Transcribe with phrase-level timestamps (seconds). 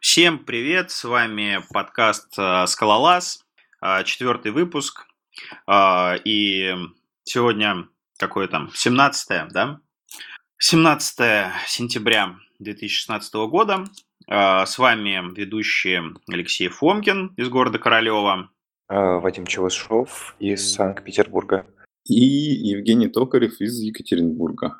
[0.00, 3.44] Всем привет, с вами подкаст э, «Скалолаз»,
[3.82, 5.08] э, четвертый выпуск.
[5.66, 6.72] Э, и
[7.24, 9.80] сегодня какое там, 17 да?
[10.58, 13.84] 17 сентября 2016 года.
[14.28, 18.50] С вами ведущий Алексей Фомкин из города Королева.
[18.88, 21.66] Вадим Челышов из Санкт-Петербурга.
[22.04, 24.76] И Евгений Токарев из Екатеринбурга.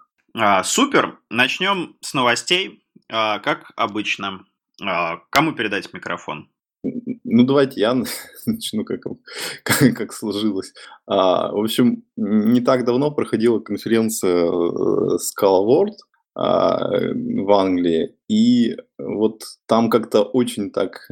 [0.64, 1.18] Супер!
[1.30, 4.44] Начнем с новостей, как обычно.
[4.82, 6.48] А, кому передать микрофон?
[6.82, 7.94] Ну, давайте я
[8.46, 9.00] начну, как,
[9.62, 10.72] как, как сложилось.
[11.06, 15.96] А, в общем, не так давно проходила конференция э, Scala World
[16.34, 21.08] а, в Англии, и вот там как-то очень так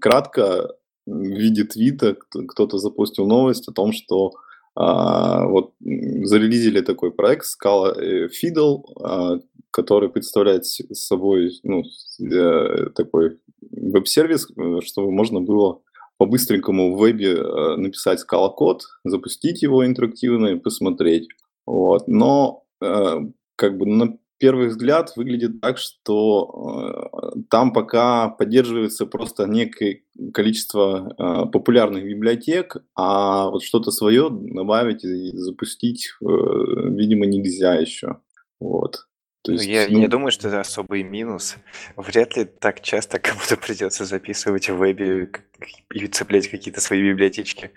[0.00, 0.74] кратко
[1.06, 4.32] в виде твита кто-то запустил новость о том, что
[4.74, 9.38] а, вот зарелизили такой проект Scala э, Fiddle, а,
[9.70, 11.82] который представляет собой ну,
[12.20, 15.80] э, такой веб-сервис, э, чтобы можно было
[16.16, 21.28] по-быстренькому в вебе э, написать скала-код, запустить его интерактивно и посмотреть.
[21.66, 22.08] Вот.
[22.08, 27.10] Но как бы на первый взгляд выглядит так, что
[27.50, 36.08] там пока поддерживается просто некое количество популярных библиотек, а вот что-то свое добавить и запустить,
[36.20, 38.20] видимо, нельзя еще.
[38.60, 39.07] Вот.
[39.48, 39.98] То ну, есть, я ну...
[40.00, 41.56] не думаю, что это особый минус.
[41.96, 45.30] Вряд ли так часто кому-то придется записывать в вебе
[45.90, 47.70] и цеплять какие-то свои библиотечки.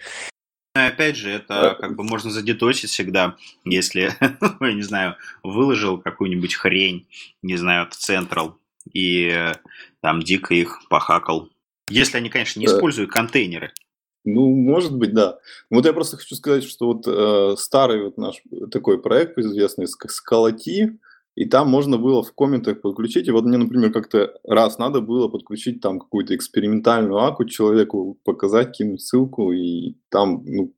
[0.73, 4.11] Опять же, это как бы можно задетосить всегда, если,
[4.59, 7.07] я не знаю, выложил какую-нибудь хрень,
[7.41, 8.55] не знаю, в Central,
[8.91, 9.53] и
[10.01, 11.51] там дико их похакал.
[11.89, 13.71] Если они, конечно, не используют контейнеры.
[14.25, 15.39] Ну, может быть, да.
[15.69, 20.11] Вот я просто хочу сказать, что вот э, старый вот наш такой проект известный, как
[20.11, 20.99] Скалати,
[21.41, 23.27] и там можно было в комментах подключить.
[23.27, 28.77] И вот мне, например, как-то раз надо было подключить там какую-то экспериментальную аку человеку, показать,
[28.77, 30.71] кинуть ссылку, и там ну,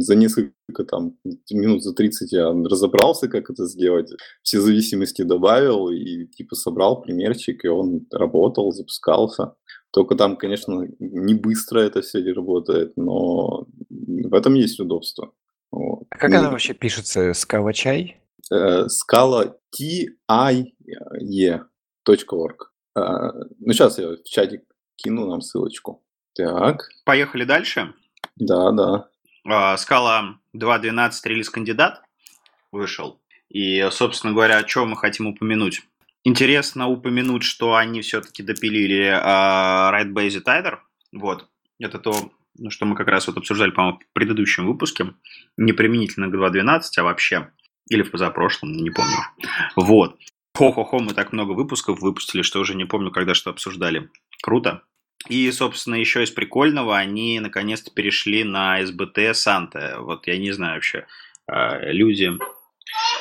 [0.00, 1.18] за несколько там
[1.50, 4.10] минут за 30 я разобрался, как это сделать.
[4.42, 9.52] Все зависимости добавил и типа собрал примерчик, и он работал, запускался.
[9.92, 15.32] Только там, конечно, не быстро это все работает, но в этом есть удобство.
[15.70, 16.04] Вот.
[16.08, 17.34] А как ну, она вообще пишется?
[17.34, 18.23] Скавачай?
[18.52, 20.72] Э, скала tie.org.
[22.96, 24.62] Э, ну, сейчас я в чатик
[24.96, 26.02] кину нам ссылочку.
[26.34, 26.88] Так.
[27.04, 27.94] Поехали дальше.
[28.36, 29.08] Да, да.
[29.76, 32.02] Скала 2.12 релиз кандидат
[32.72, 33.20] вышел.
[33.48, 35.82] И, собственно говоря, о чем мы хотим упомянуть?
[36.24, 40.78] Интересно упомянуть, что они все-таки допилили uh, Right Base Tider.
[41.12, 41.46] Вот.
[41.78, 45.14] Это то, ну, что мы как раз вот обсуждали, по-моему, в предыдущем выпуске.
[45.58, 47.50] Не применительно к 2.12, а вообще
[47.88, 49.16] или в позапрошлом, не помню.
[49.76, 50.18] Вот.
[50.56, 54.10] Хо-хо-хо, мы так много выпусков выпустили, что уже не помню, когда что обсуждали.
[54.42, 54.82] Круто.
[55.28, 59.96] И, собственно, еще из прикольного, они наконец-то перешли на SBT Санта.
[60.00, 61.06] Вот я не знаю вообще,
[61.46, 62.32] а, люди...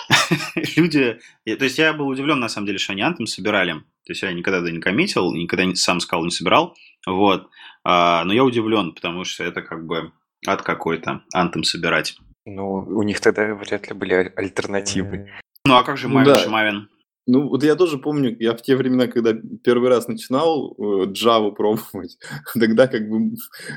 [0.75, 1.19] люди...
[1.45, 3.73] То есть я был удивлен, на самом деле, что они Anthem собирали.
[4.05, 6.75] То есть я никогда это не коммитил, никогда сам скал не собирал.
[7.07, 7.49] Вот.
[7.83, 10.11] А, но я удивлен, потому что это как бы
[10.45, 12.17] ад какой-то Anthem собирать.
[12.45, 15.29] Ну, у них тогда вряд ли были альтернативы.
[15.65, 16.39] Ну, а как же Мавин да.
[16.39, 16.89] Шмавин?
[17.25, 19.33] Ну, вот я тоже помню, я в те времена, когда
[19.63, 22.17] первый раз начинал э, Java пробовать,
[22.53, 23.35] тогда как бы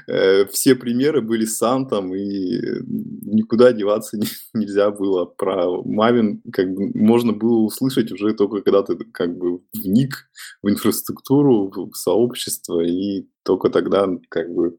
[0.09, 2.61] э, все примеры были с Антом, и
[3.23, 5.27] никуда деваться не, нельзя было.
[5.27, 10.29] Про Мавин как бы можно было услышать уже только когда ты как бы вник
[10.63, 14.77] в инфраструктуру, в сообщество, и только тогда как бы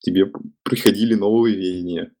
[0.00, 0.32] тебе
[0.64, 2.12] приходили новые веяния.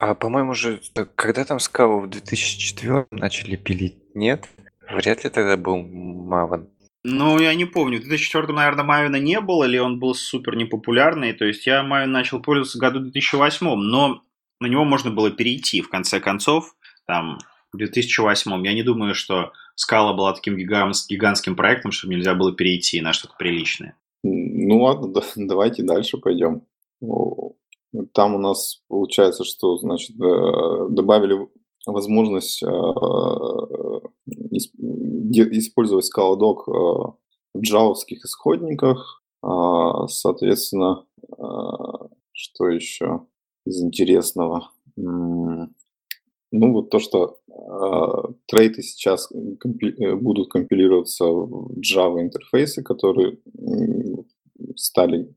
[0.00, 0.80] А, по-моему же,
[1.14, 4.48] когда там Скаву в 2004 начали пилить, нет?
[4.90, 6.70] Вряд ли тогда был Маван.
[7.04, 7.98] Ну, я не помню.
[7.98, 11.34] В 2004, наверное, Мавина не было, или он был супер непопулярный.
[11.34, 14.22] То есть я Мавин начал пользоваться в году 2008, но
[14.58, 16.74] на него можно было перейти, в конце концов,
[17.06, 17.38] там,
[17.70, 18.64] в 2008.
[18.64, 23.34] Я не думаю, что Скала была таким гигантским проектом, чтобы нельзя было перейти на что-то
[23.38, 23.96] приличное.
[24.22, 26.62] Ну ладно, да, давайте дальше пойдем.
[28.12, 31.48] Там у нас получается, что значит, э, добавили
[31.86, 32.66] возможность э,
[35.52, 37.12] использовать Scala.doc э,
[37.54, 39.24] в джавовских исходниках.
[39.42, 41.06] А, соответственно,
[42.32, 43.26] что еще
[43.64, 44.70] из интересного?
[44.96, 45.68] Ну,
[46.52, 47.38] вот то, что
[48.46, 53.38] трейты сейчас компи- будут компилироваться в Java интерфейсы, которые
[54.76, 55.34] стали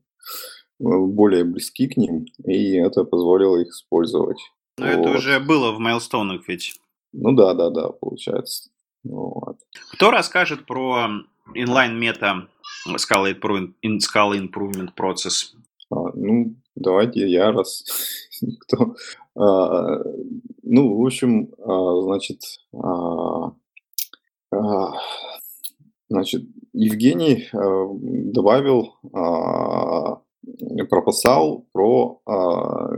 [0.84, 4.38] более близки к ним, и это позволило их использовать.
[4.78, 4.92] Но вот.
[4.92, 6.74] это уже было в майлстоунах ведь.
[7.12, 8.70] Ну да, да, да, получается.
[9.04, 9.58] Вот.
[9.92, 11.08] Кто расскажет про
[11.54, 12.48] inline мета
[12.88, 15.54] Scala Improvement, Scala Improvement Process?
[15.90, 17.84] А, ну, давайте я раз
[18.60, 18.96] кто.
[19.36, 20.02] А,
[20.62, 22.40] ну, в общем, а, значит,
[22.72, 23.52] а,
[24.52, 24.92] а,
[26.08, 26.42] значит,
[26.72, 27.86] Евгений а,
[28.32, 30.23] добавил а,
[30.88, 32.96] прописал про а,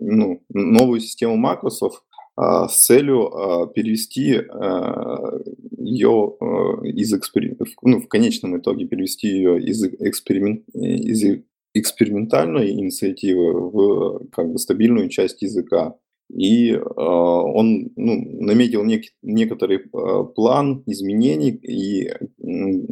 [0.00, 2.02] ну, новую систему макросов
[2.38, 4.42] с целью а, перевести
[5.78, 7.56] ее а, из экспери...
[7.82, 10.68] ну, в конечном итоге перевести ее из, эксперимент...
[10.74, 11.42] из
[11.78, 15.96] экспериментальной инициативы в как бы стабильную часть языка.
[16.28, 22.10] И э, он ну, наметил нек- некоторый э, план изменений и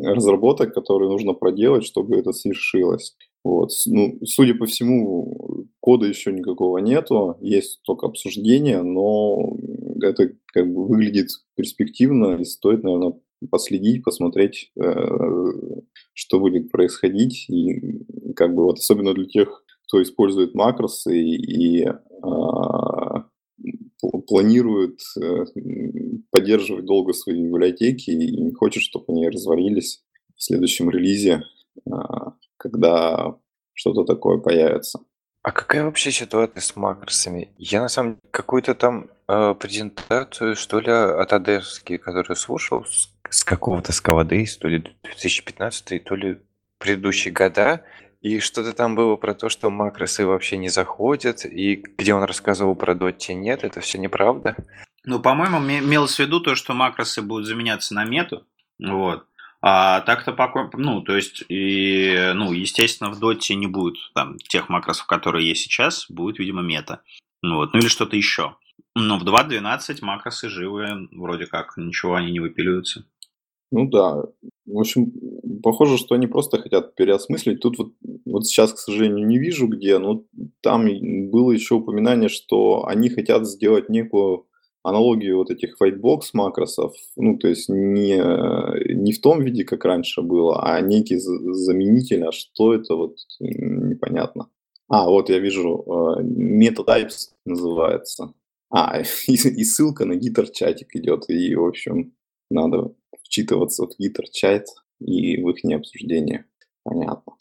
[0.03, 3.17] разработок, которые нужно проделать, чтобы это свершилось.
[3.45, 3.71] Вот.
[3.87, 9.57] Ну, судя по всему, кода еще никакого нету, есть только обсуждение, но
[10.01, 13.13] это как бы выглядит перспективно и стоит, наверное,
[13.51, 14.93] последить, посмотреть, э,
[16.15, 17.45] что будет происходить.
[17.51, 18.03] И
[18.35, 21.87] как бы вот особенно для тех, кто использует макросы и, и
[22.23, 23.27] а,
[24.27, 25.45] планирует э,
[26.31, 30.03] поддерживать долго свои библиотеки и не хочет, чтобы они развалились
[30.35, 31.43] в следующем релизе,
[31.91, 32.33] а,
[32.65, 33.35] когда
[33.75, 35.01] что-то такое появится.
[35.43, 37.51] А какая вообще ситуация с макросами?
[37.59, 43.11] Я на самом деле какую-то там э, презентацию, что ли, от Одесски, которую слушал с,
[43.29, 46.41] с какого-то Скавадейс, то ли 2015, то ли
[46.79, 47.85] предыдущие года,
[48.23, 52.75] и что-то там было про то, что макросы вообще не заходят, и где он рассказывал
[52.75, 54.57] про Дотти нет, это все неправда?
[55.05, 58.47] Ну, по-моему, имелось в виду то, что макросы будут заменяться на мету,
[58.79, 59.27] вот.
[59.67, 64.69] А так-то, пока, ну, то есть, и, ну, естественно, в доте не будет там тех
[64.69, 67.01] макросов, которые есть сейчас, будет, видимо, мета.
[67.41, 68.57] Ну, вот, ну или что-то еще.
[68.95, 73.07] Но в 2.12 макросы живые, вроде как, ничего они не выпиливаются.
[73.71, 74.25] Ну да.
[74.67, 75.11] В общем,
[75.63, 77.61] похоже, что они просто хотят переосмыслить.
[77.61, 77.93] Тут вот,
[78.27, 80.25] вот сейчас, к сожалению, не вижу где, но
[80.61, 80.85] там
[81.31, 84.47] было еще упоминание, что они хотят сделать некую
[84.85, 88.17] аналогию вот этих whitebox макросов, ну, то есть не,
[88.95, 94.49] не в том виде, как раньше было, а некий заменитель, а что это, вот непонятно.
[94.89, 98.35] А, вот я вижу, э, MetaTypes называется.
[98.71, 102.13] А, и, и ссылка на гитар-чатик идет, и, в общем,
[102.51, 104.67] надо вчитываться в гитар-чат
[105.01, 106.45] и в их обсуждение.
[106.83, 107.33] Понятно.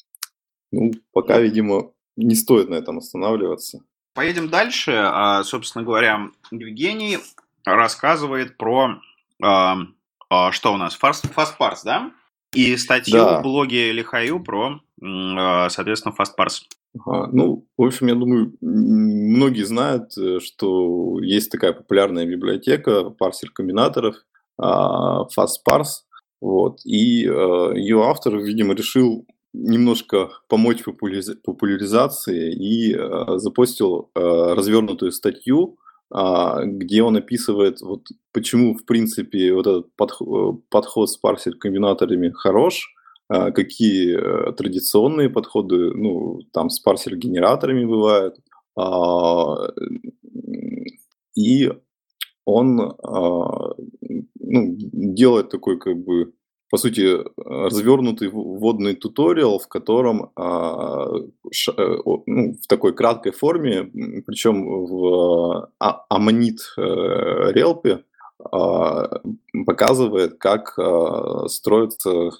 [0.71, 3.83] Ну, пока, видимо, не стоит на этом останавливаться.
[4.13, 4.91] Поедем дальше.
[4.91, 7.17] А, собственно говоря, Евгений
[7.65, 8.99] рассказывает про
[9.41, 9.77] а,
[10.29, 10.97] а, что у нас?
[11.01, 12.11] Fastparse, да?
[12.53, 13.39] И статью да.
[13.39, 16.61] в блоге Лихаю про, соответственно, Fastparse.
[17.05, 17.29] Ага.
[17.31, 24.17] Ну, в общем, я думаю, многие знают, э, что есть такая популярная библиотека парсер комбинаторов
[24.61, 26.03] Fastparse.
[26.39, 26.85] Вот.
[26.85, 27.29] И э,
[27.75, 35.77] ее автор, видимо, решил немножко помочь популяризации и э, запостил э, развернутую статью,
[36.13, 42.89] э, где он описывает, вот, почему, в принципе, вот этот подход, подход с парсер-комбинаторами хорош,
[43.29, 48.35] э, какие э, традиционные подходы, ну, там с парсер-генераторами бывают.
[48.77, 49.69] Э,
[51.35, 51.71] и
[52.45, 56.33] он э, ну, делает такой как бы
[56.73, 61.05] по сути, развернутый вводный туториал, в котором а,
[61.77, 63.91] э, ну, в такой краткой форме,
[64.25, 68.03] причем в а, Аммонит э, релпе,
[68.39, 69.21] а,
[69.67, 70.75] показывает, как
[71.47, 72.31] строятся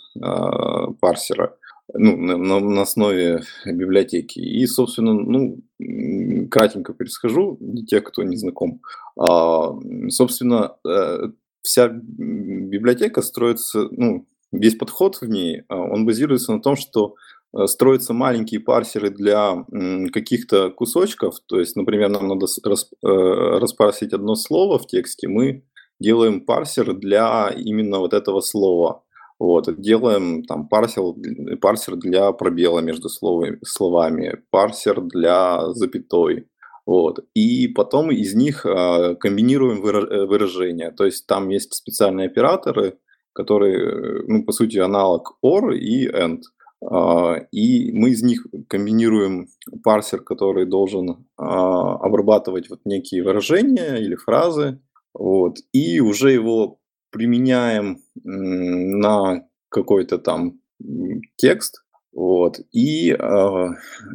[0.99, 1.53] парсеры
[1.93, 4.39] ну, на, на основе библиотеки.
[4.39, 5.59] И, собственно, ну,
[6.49, 8.81] кратенько перескажу для тех, кто не знаком.
[10.09, 11.29] Собственно, э,
[11.63, 17.15] вся библиотека строится, ну, весь подход в ней, а, он базируется на том, что
[17.57, 19.65] э, строятся маленькие парсеры для
[20.11, 23.07] каких-то кусочков, то есть, например, нам надо э,
[23.59, 25.63] распарсить одно слово в тексте, мы
[25.99, 29.03] делаем парсер для именно вот этого слова.
[29.39, 31.03] Вот, делаем там парсер,
[31.59, 36.47] парсер для пробела между словами, словами, парсер для запятой,
[36.85, 37.19] вот.
[37.33, 40.91] И потом из них э, комбинируем э, выражения.
[40.91, 42.97] То есть там есть специальные операторы,
[43.33, 46.43] которые, э, ну, по сути, аналог OR и AND.
[46.81, 49.47] Э, и мы из них комбинируем
[49.83, 54.79] парсер, который должен э, обрабатывать вот некие выражения или фразы.
[55.13, 55.59] Вот.
[55.71, 56.79] И уже его
[57.11, 60.59] применяем на какой-то там
[61.37, 62.59] текст, вот.
[62.71, 63.67] И, э,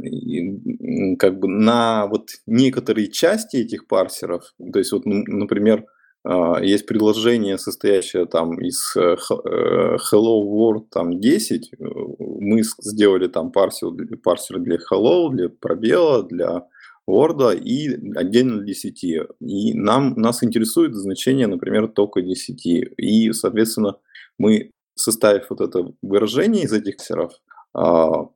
[0.02, 5.84] и как бы на вот некоторые части этих парсеров, то есть вот, например,
[6.24, 11.72] а, есть предложение, состоящее там из э, э, Hello World там 10.
[11.78, 13.90] Мы сделали там парсер,
[14.22, 16.66] парсер для Hello, для пробела, для
[17.08, 19.04] Word и отдельно для 10.
[19.40, 22.66] И нам, нас интересует значение, например, только 10.
[22.66, 23.96] И, соответственно,
[24.38, 27.32] мы, составив вот это выражение из этих серов,
[27.74, 28.28] мы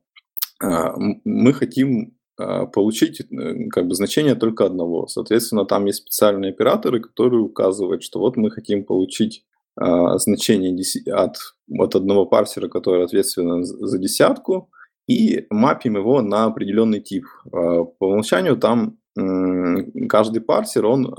[1.53, 5.07] хотим а, получить э, как бы значение только одного.
[5.07, 10.79] Соответственно, там есть специальные операторы, которые указывают, что вот мы хотим получить значение
[11.11, 11.37] от,
[11.79, 14.69] от одного парсера, который ответственен за десятку,
[15.07, 17.25] и мапим его на определенный тип.
[17.49, 21.11] По умолчанию там каждый парсер, он,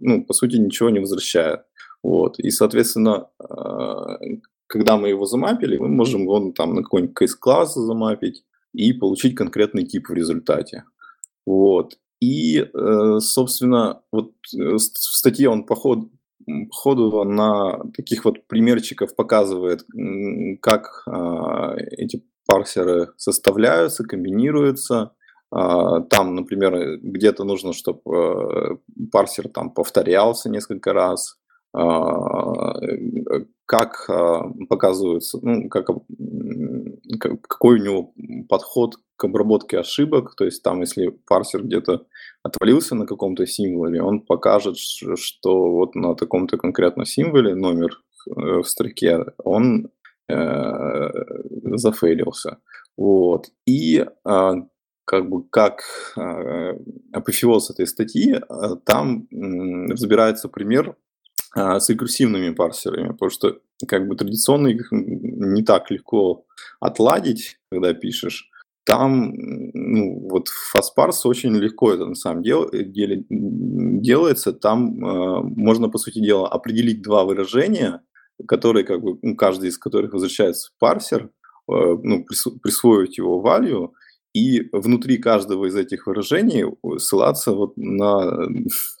[0.00, 1.62] ну, по сути, ничего не возвращает.
[2.04, 2.38] Вот.
[2.38, 3.26] И, соответственно,
[4.68, 9.84] когда мы его замапили, мы можем его там на какой-нибудь кейс-класс замапить и получить конкретный
[9.84, 10.84] тип в результате.
[11.46, 11.98] Вот.
[12.20, 16.10] И, э, собственно, вот э, в статье он по ходу,
[16.46, 19.84] по ходу на таких вот примерчиков показывает,
[20.60, 25.12] как а, эти парсеры составляются, комбинируются.
[25.50, 28.76] А, там, например, где-то нужно, чтобы э,
[29.12, 31.37] парсер там повторялся несколько раз,
[33.68, 35.88] как а, показывается, ну, как,
[37.20, 38.14] какой у него
[38.48, 42.06] подход к обработке ошибок, то есть там, если парсер где-то
[42.42, 48.64] отвалился на каком-то символе, он покажет, что вот на таком-то конкретном символе номер э, в
[48.64, 49.90] строке, он
[50.30, 51.08] э,
[51.74, 52.58] зафейлился.
[52.96, 53.48] Вот.
[53.66, 54.52] И э,
[55.04, 55.82] как бы как
[56.16, 56.78] э,
[57.12, 58.40] апофеоз этой статьи, э,
[58.86, 61.07] там э, разбирается пример а,
[61.54, 66.44] с рекурсивными парсерами, потому что как бы традиционно их не так легко
[66.80, 68.50] отладить, когда пишешь.
[68.84, 74.54] Там, ну, вот фастпарс очень легко это на самом деле делается.
[74.54, 78.00] Там э, можно, по сути дела, определить два выражения,
[78.46, 81.28] которые, как бы, ну, каждый из которых возвращается в парсер, э,
[81.68, 82.24] ну,
[82.62, 83.90] присвоить его value,
[84.32, 86.64] и внутри каждого из этих выражений
[86.98, 88.48] ссылаться вот на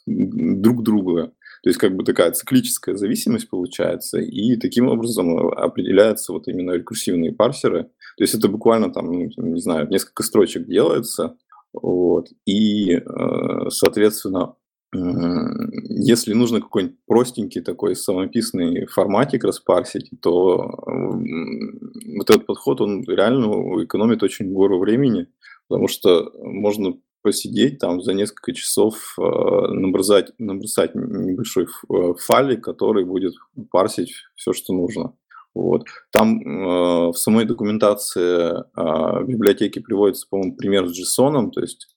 [0.06, 1.32] друг друга.
[1.62, 7.32] То есть как бы такая циклическая зависимость получается, и таким образом определяются вот именно рекурсивные
[7.32, 7.84] парсеры.
[8.16, 11.36] То есть это буквально там, ну, не знаю, несколько строчек делается,
[11.72, 14.54] вот, и, э, соответственно,
[14.92, 24.22] если нужно какой-нибудь простенький такой самописный форматик распарсить, то вот этот подход, он реально экономит
[24.22, 25.26] очень гору времени,
[25.68, 33.04] потому что можно посидеть там за несколько часов, э, набросать, набросать небольшой э, файлик, который
[33.04, 33.34] будет
[33.70, 35.14] парсить все, что нужно.
[35.54, 35.84] Вот.
[36.12, 41.88] Там э, в самой документации э, в библиотеке приводится, по-моему, пример с JSON, то есть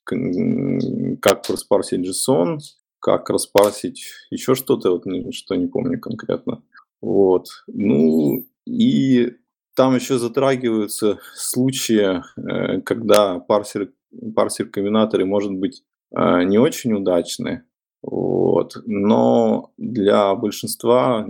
[1.22, 2.58] как распарсить JSON,
[3.00, 6.64] как распарсить еще что-то, вот, что не помню конкретно.
[7.02, 7.48] Вот.
[7.68, 9.34] Ну и
[9.76, 13.92] там еще затрагиваются случаи, э, когда парсер
[14.36, 17.64] парсер-комбинаторы, может быть, а, не очень удачны,
[18.02, 21.28] вот, но для большинства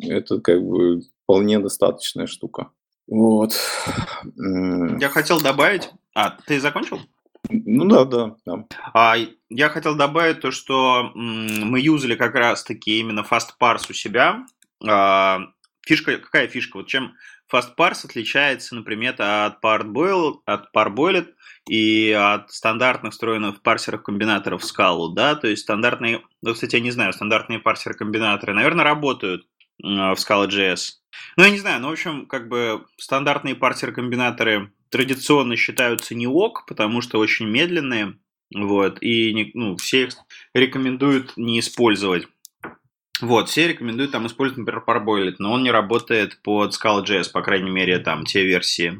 [0.00, 2.70] это как бы вполне достаточная штука.
[3.06, 3.52] Вот.
[4.36, 5.90] Я хотел добавить...
[6.14, 7.00] А, ты закончил?
[7.50, 8.64] Ну да, да, да.
[8.94, 9.16] А,
[9.50, 14.46] я хотел добавить то, что мы юзали как раз-таки именно FastParse у себя.
[14.86, 15.40] А,
[15.82, 16.78] фишка, какая фишка?
[16.78, 17.14] Вот чем
[17.52, 21.28] FastParse отличается, например, от Parboiled, от Parboiled
[21.68, 26.90] и от стандартных встроенных парсеров комбинаторов Scala, да, то есть стандартные, ну, кстати, я не
[26.90, 29.46] знаю, стандартные парсеры-комбинаторы, наверное, работают
[29.78, 30.94] в Scala.js.
[31.36, 36.64] Ну, я не знаю, ну, в общем, как бы стандартные парсеры-комбинаторы традиционно считаются не ок,
[36.66, 38.18] потому что очень медленные,
[38.54, 40.14] вот, и ну, все их
[40.54, 42.28] рекомендуют не использовать.
[43.20, 47.70] Вот, все рекомендуют там использовать, например, Parboiled, но он не работает под Scala.js, по крайней
[47.70, 48.98] мере, там те версии,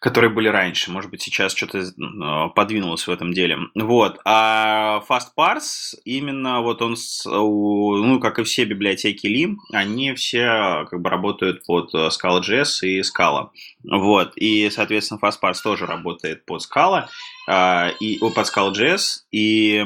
[0.00, 0.92] которые были раньше.
[0.92, 3.58] Может быть, сейчас что-то э, подвинулось в этом деле.
[3.74, 4.20] Вот.
[4.24, 11.10] А FastParse, именно вот он, ну, как и все библиотеки Lim, они все как бы
[11.10, 13.48] работают под э, Scala.js и Scala.
[13.82, 14.36] Вот.
[14.36, 17.08] И, соответственно, FastParse тоже работает под Scala,
[17.48, 19.84] э, и, под Scala.js, и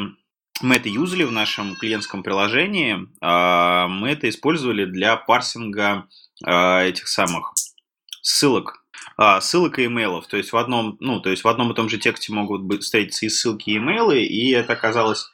[0.62, 6.06] мы это юзали в нашем клиентском приложении, а, мы это использовали для парсинга
[6.44, 7.52] а, этих самых
[8.22, 8.84] ссылок,
[9.16, 10.26] а, ссылок и имейлов.
[10.26, 12.82] То есть в одном, ну, то есть в одном и том же тексте могут быть
[12.82, 15.30] встретиться и ссылки, и имейлы, и это оказалось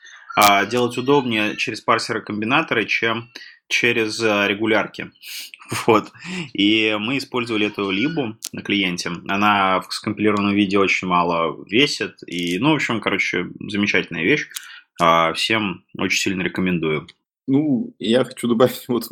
[0.69, 3.31] делать удобнее через парсеры-комбинаторы, чем
[3.69, 5.11] через регулярки.
[5.87, 6.13] Вот.
[6.53, 9.11] И мы использовали эту либу на клиенте.
[9.27, 12.19] Она в скомпилированном виде очень мало весит.
[12.27, 14.47] И, ну, в общем, короче, замечательная вещь.
[15.01, 17.07] А, всем очень сильно рекомендую.
[17.47, 19.05] Ну, я хочу добавить, вот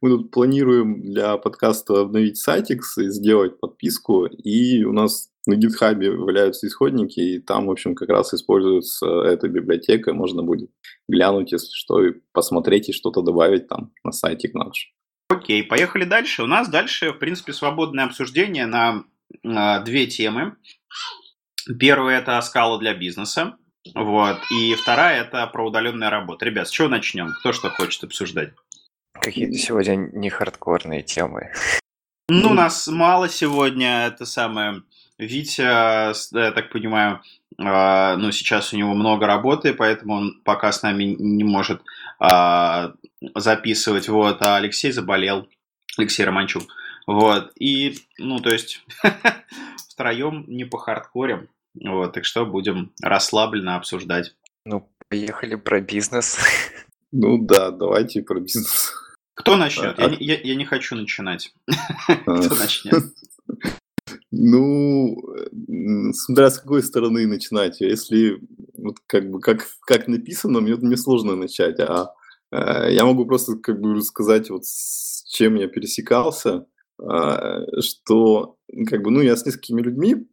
[0.00, 6.12] мы тут планируем для подкаста обновить сайтикс и сделать подписку, и у нас на гитхабе
[6.12, 10.70] валяются исходники, и там, в общем, как раз используется эта библиотека, можно будет
[11.08, 14.94] глянуть, если что, и посмотреть, и что-то добавить там на сайтик наш.
[15.28, 16.42] Окей, поехали дальше.
[16.42, 19.04] У нас дальше, в принципе, свободное обсуждение на
[19.42, 20.56] э, две темы.
[21.78, 23.56] Первая– это скала для бизнеса.
[23.94, 24.38] Вот.
[24.50, 26.44] И вторая– это про удаленную работу.
[26.44, 27.32] Ребят, с чего начнем?
[27.40, 28.52] Кто что хочет обсуждать?
[29.12, 31.52] Какие-то сегодня не хардкорные темы.
[32.28, 34.82] Ну, у нас мало сегодня, это самое...
[35.16, 35.60] Витя,
[36.36, 37.20] я так понимаю,
[37.58, 41.82] а, ну, сейчас у него много работы, поэтому он пока с нами не может
[42.18, 42.94] а,
[43.36, 45.48] записывать, вот, а Алексей заболел,
[45.96, 46.64] Алексей Романчук,
[47.06, 48.84] вот, и, ну, то есть,
[49.88, 54.34] втроем не по хардкорим, вот, так что будем расслабленно обсуждать.
[54.64, 56.38] Ну, поехали про бизнес.
[57.16, 58.92] Ну да, давайте про бизнес.
[59.34, 59.96] Кто начнет?
[60.00, 61.54] А, я, я, я не хочу начинать.
[62.22, 63.04] Кто начнет?
[64.32, 65.16] Ну,
[66.12, 67.80] смотря с какой стороны начинать.
[67.80, 68.40] Если
[68.76, 71.78] вот как бы как, как написано, мне, мне сложно начать.
[71.78, 72.12] А
[72.50, 76.66] э, я могу просто как бы рассказать, вот с чем я пересекался,
[77.80, 78.56] что
[78.88, 80.26] как бы, ну, я с несколькими людьми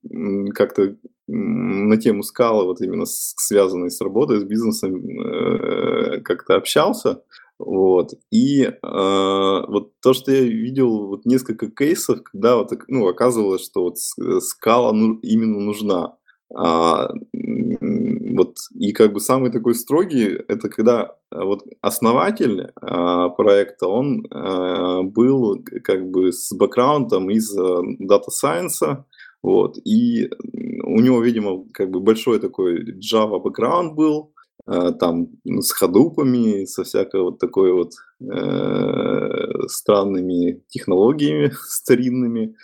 [0.54, 0.96] как-то
[1.28, 7.24] на тему скала, вот именно связанной с работой, с бизнесом, э, как-то общался.
[7.58, 8.14] Вот.
[8.32, 13.84] И э, вот то, что я видел, вот несколько кейсов, когда вот, ну, оказывалось, что
[13.84, 16.16] вот скала ну, именно нужна.
[16.54, 24.26] А, вот, и как бы самый такой строгий, это когда вот основатель а, проекта, он
[24.32, 29.06] а, был как бы с бэкграундом из дата э, сайенса,
[29.42, 30.30] вот, и
[30.84, 36.66] у него, видимо, как бы большой такой Java бэкграунд был, Э, там ну, с ходупами,
[36.66, 42.56] со всякой вот такой вот э, странными технологиями старинными,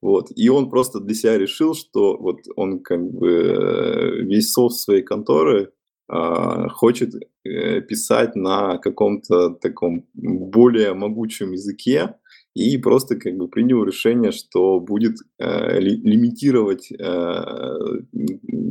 [0.00, 0.28] вот.
[0.34, 5.02] И он просто для себя решил, что вот он как бы э, весь софт своей
[5.02, 5.72] конторы
[6.12, 12.16] э, хочет э, писать на каком-то таком более могучем языке,
[12.54, 17.44] и просто как бы принял решение, что будет э, ли, лимитировать э,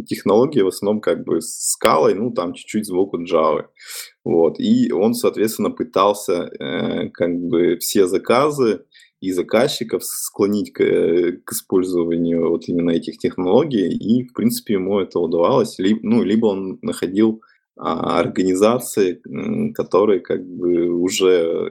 [0.07, 3.65] технологии в основном как бы скалой, ну там чуть-чуть звуку Java.
[4.23, 4.57] Вот.
[4.57, 8.85] И он, соответственно, пытался э, как бы все заказы
[9.19, 15.19] и заказчиков склонить к, к использованию вот именно этих технологий, и, в принципе, ему это
[15.19, 15.77] удавалось.
[15.77, 17.41] Либо, ну, либо он находил
[17.75, 19.21] организации,
[19.73, 21.69] которые как бы уже э,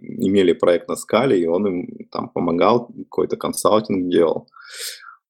[0.00, 4.48] имели проект на скале, и он им там помогал, какой-то консалтинг делал.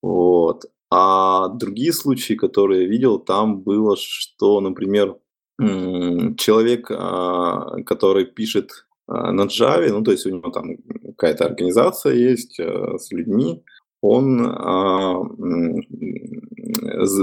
[0.03, 0.65] Вот.
[0.91, 5.17] А другие случаи, которые я видел, там было, что, например,
[5.59, 10.77] человек, а, который пишет а, на Java, ну, то есть у него там
[11.17, 13.63] какая-то организация есть э, с людьми,
[14.07, 15.23] он а,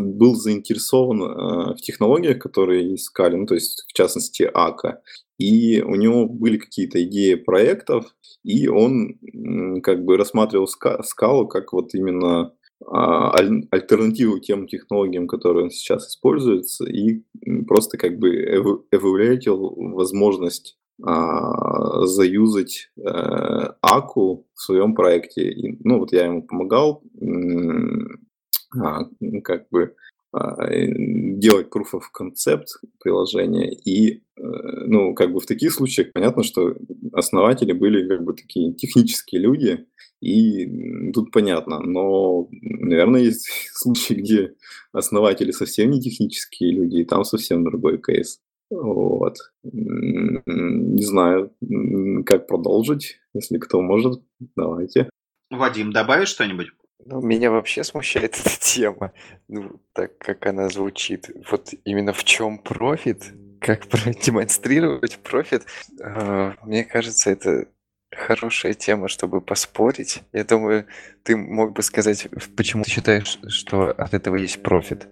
[0.01, 5.03] был заинтересован а, в технологиях, которые искали, ну, то есть, в частности, АКА.
[5.37, 9.19] И у него были какие-то идеи проектов, и он
[9.83, 12.51] как бы рассматривал скалу как вот именно
[12.87, 13.29] а,
[13.69, 17.21] альтернативу тем технологиям, которые сейчас используются, и
[17.67, 18.29] просто как бы
[18.91, 25.51] эволюировал возможность а, заюзать э, Аку в своем проекте.
[25.51, 27.03] И, ну, вот я ему помогал
[28.79, 29.05] а,
[29.43, 29.95] как бы
[30.33, 32.67] а, делать proof of concept
[33.03, 33.71] приложения.
[33.73, 34.41] И, э,
[34.85, 36.75] ну, как бы в таких случаях понятно, что
[37.13, 39.87] основатели были как бы такие технические люди,
[40.21, 41.79] и тут понятно.
[41.79, 44.53] Но, наверное, есть случаи, где
[44.93, 48.39] основатели совсем не технические люди, и там совсем другой кейс.
[48.71, 49.38] Вот.
[49.63, 51.53] Не знаю,
[52.25, 53.19] как продолжить.
[53.34, 54.21] Если кто может,
[54.55, 55.10] давайте.
[55.49, 56.71] Вадим, добавишь что-нибудь?
[57.05, 59.12] Ну, меня вообще смущает эта тема,
[59.47, 61.29] ну, так как она звучит.
[61.49, 65.65] Вот именно в чем профит, как продемонстрировать профит,
[65.99, 67.67] э, мне кажется, это
[68.12, 70.21] хорошая тема, чтобы поспорить.
[70.31, 70.86] Я думаю,
[71.23, 75.07] ты мог бы сказать, почему ты считаешь, что от этого есть профит.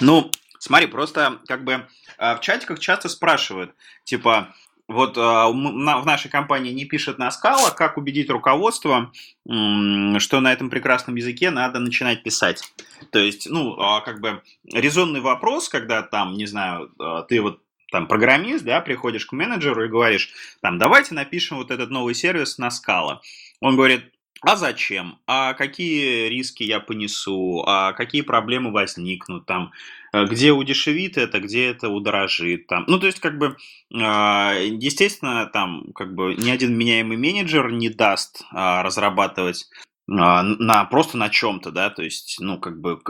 [0.00, 0.30] Ну,
[0.66, 1.86] смотри, просто как бы
[2.18, 3.74] а, в чатиках часто спрашивают,
[4.04, 4.54] типа,
[4.88, 9.12] вот а, в нашей компании не пишет на скала, как убедить руководство,
[9.44, 12.62] что на этом прекрасном языке надо начинать писать.
[13.10, 16.92] То есть, ну, а, как бы резонный вопрос, когда там, не знаю,
[17.28, 17.60] ты вот
[17.92, 22.58] там программист, да, приходишь к менеджеру и говоришь, там, давайте напишем вот этот новый сервис
[22.58, 23.20] на скала.
[23.60, 29.72] Он говорит, а зачем, а какие риски я понесу, а какие проблемы возникнут там,
[30.12, 32.84] э, где удешевит это, где это удорожит там.
[32.86, 33.56] Ну, то есть, как бы,
[33.94, 39.68] а, естественно, там, как бы, ни один меняемый менеджер не даст а, разрабатывать
[40.10, 43.00] а, на просто на чем-то, да, то есть, ну, как бы,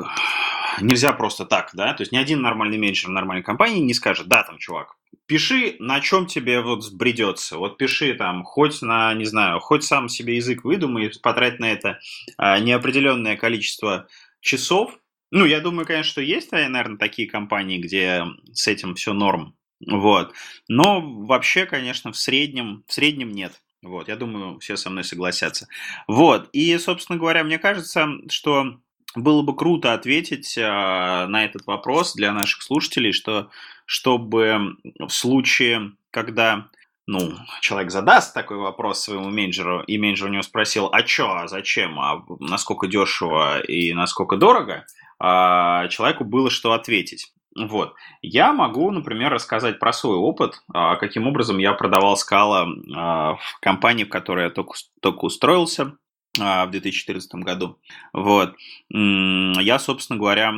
[0.81, 4.43] нельзя просто так, да, то есть ни один нормальный менеджер нормальной компании не скажет, да,
[4.43, 7.59] там, чувак, пиши, на чем тебе вот бредется.
[7.59, 11.99] Вот пиши там, хоть на, не знаю, хоть сам себе язык выдумай, потрать на это
[12.37, 14.09] а, неопределенное количество
[14.41, 14.99] часов.
[15.31, 19.57] Ну, я думаю, конечно, что есть, наверное, такие компании, где с этим все норм.
[19.85, 20.33] Вот.
[20.69, 23.61] Но вообще, конечно, в среднем, в среднем нет.
[23.83, 25.69] Вот, я думаю, все со мной согласятся.
[26.09, 28.79] Вот, и, собственно говоря, мне кажется, что
[29.17, 33.51] было бы круто ответить э, на этот вопрос для наших слушателей, что
[33.85, 36.69] чтобы в случае, когда
[37.07, 41.49] ну, человек задаст такой вопрос своему менеджеру, и менеджер у него спросил, а что, а
[41.49, 44.85] зачем, а насколько дешево и насколько дорого,
[45.19, 47.33] а человеку было что ответить.
[47.57, 47.95] Вот.
[48.21, 54.05] Я могу, например, рассказать про свой опыт, а, каким образом я продавал скала в компании,
[54.05, 55.97] в которой я только, только устроился
[56.37, 57.79] в 2014 году.
[58.13, 58.55] Вот.
[58.91, 60.55] Я, собственно говоря,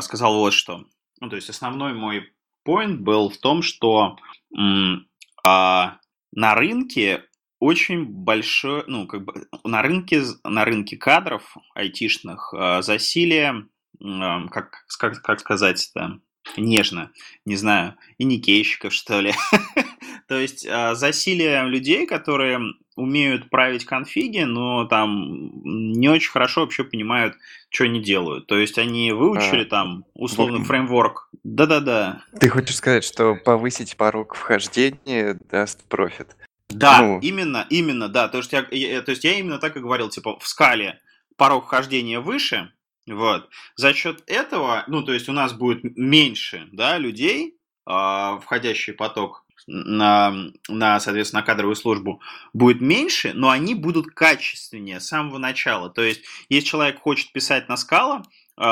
[0.00, 0.84] сказал вот что.
[1.20, 2.30] Ну, то есть основной мой
[2.66, 4.16] point был в том, что
[4.52, 5.88] на
[6.32, 7.24] рынке
[7.58, 13.66] очень большое, ну, как бы на рынке, на рынке кадров айтишных засилие,
[13.98, 16.20] как, как, как сказать это,
[16.56, 17.10] нежно,
[17.44, 19.32] не знаю, и никейщиков, что ли.
[20.28, 22.60] То есть засилие людей, которые
[22.96, 27.36] умеют править конфиги, но там не очень хорошо вообще понимают,
[27.68, 28.46] что они делают.
[28.46, 30.66] То есть они выучили а, там условно вот.
[30.66, 31.28] фреймворк.
[31.44, 32.22] Да-да-да.
[32.40, 36.36] Ты хочешь сказать, что повысить порог вхождения даст профит?
[36.68, 37.20] Да, ну.
[37.20, 38.28] именно, именно, да.
[38.28, 40.98] То есть, я, я, то есть я именно так и говорил, типа в скале
[41.36, 42.72] порог вхождения выше,
[43.06, 43.48] вот.
[43.76, 47.56] За счет этого, ну, то есть у нас будет меньше, да, людей,
[47.88, 50.34] э, входящий поток на,
[50.68, 52.20] на, соответственно, кадровую службу
[52.52, 55.90] будет меньше, но они будут качественнее с самого начала.
[55.90, 58.22] То есть, если человек хочет писать на скала,
[58.56, 58.62] э,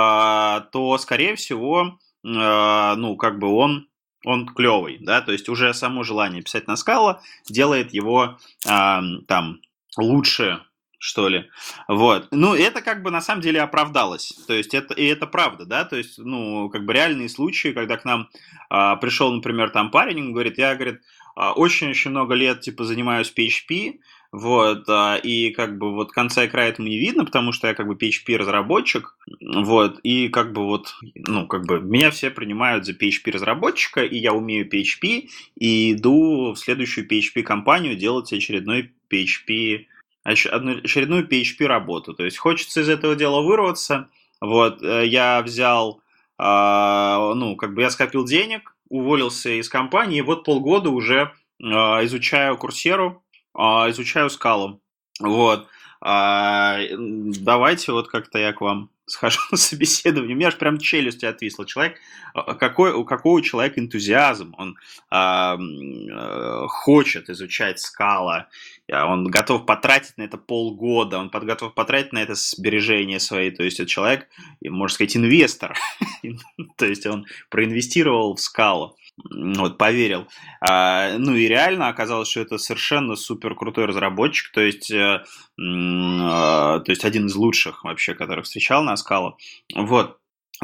[0.73, 3.89] то, скорее всего, э, ну, как бы он
[4.27, 9.61] он клевый, да, то есть уже само желание писать на скала делает его э, там
[9.99, 10.63] лучше
[11.05, 11.51] что ли.
[11.87, 12.29] Вот.
[12.31, 14.33] Ну, это как бы на самом деле оправдалось.
[14.47, 17.99] То есть это, и это правда, да, то есть, ну, как бы реальные случаи, когда
[17.99, 18.31] к нам
[18.71, 21.03] а, пришел, например, там парень, он говорит, я, говорит,
[21.37, 23.99] а, очень-очень много лет, типа, занимаюсь PHP,
[24.33, 27.75] вот, а, и как бы вот конца и края этому не видно, потому что я
[27.75, 32.93] как бы PHP-разработчик, вот, и как бы вот, ну, как бы меня все принимают за
[32.93, 39.85] PHP-разработчика, и я умею PHP, и иду в следующую PHP-компанию делать очередной PHP
[40.25, 42.15] очередную PHP работу.
[42.15, 44.09] То есть хочется из этого дела вырваться.
[44.41, 46.01] Вот, э, я взял,
[46.39, 51.33] а, ну, как бы я скопил денег, уволился из компании, и вот полгода уже
[51.63, 53.23] а, изучаю курсеру,
[53.55, 54.81] а, изучаю скалу.
[55.21, 55.69] Вот.
[56.01, 61.67] Давайте вот как-то я к вам схожу на собеседование, у меня аж прям челюсть отвисла.
[61.67, 61.99] Человек,
[62.35, 64.77] а, какой, у какого человека энтузиазм, он
[65.11, 68.49] а, а, хочет изучать скала,
[68.91, 73.81] он готов потратить на это полгода, он готов потратить на это сбережения свои, то есть
[73.81, 74.29] это человек,
[74.63, 75.77] можно сказать, инвестор,
[76.77, 80.27] то есть он проинвестировал в скалу вот, поверил.
[80.61, 85.25] А, ну и реально оказалось, что это совершенно супер крутой разработчик, то есть, э, э,
[85.59, 89.37] то есть один из лучших вообще, которых встречал на скалу.
[89.75, 90.19] Вот.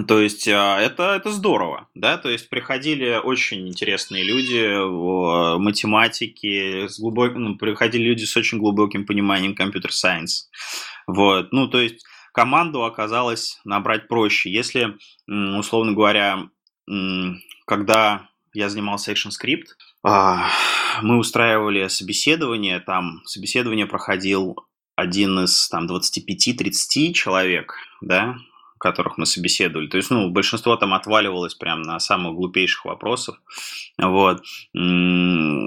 [0.06, 6.98] То есть э, это, это здорово, да, то есть приходили очень интересные люди, математики, с
[6.98, 7.34] глубок...
[7.34, 10.48] ну, приходили люди с очень глубоким пониманием компьютер-сайенс,
[11.06, 16.48] вот, ну, то есть команду оказалось набрать проще, если, условно говоря,
[17.66, 19.66] когда я занимался ActionScript.
[20.02, 20.48] А,
[21.02, 24.56] мы устраивали собеседование, там собеседование проходил
[24.96, 28.36] один из там 25-30 человек, да,
[28.78, 29.88] которых мы собеседовали.
[29.88, 33.36] То есть, ну, большинство там отваливалось прям на самых глупейших вопросов.
[33.98, 34.42] Вот.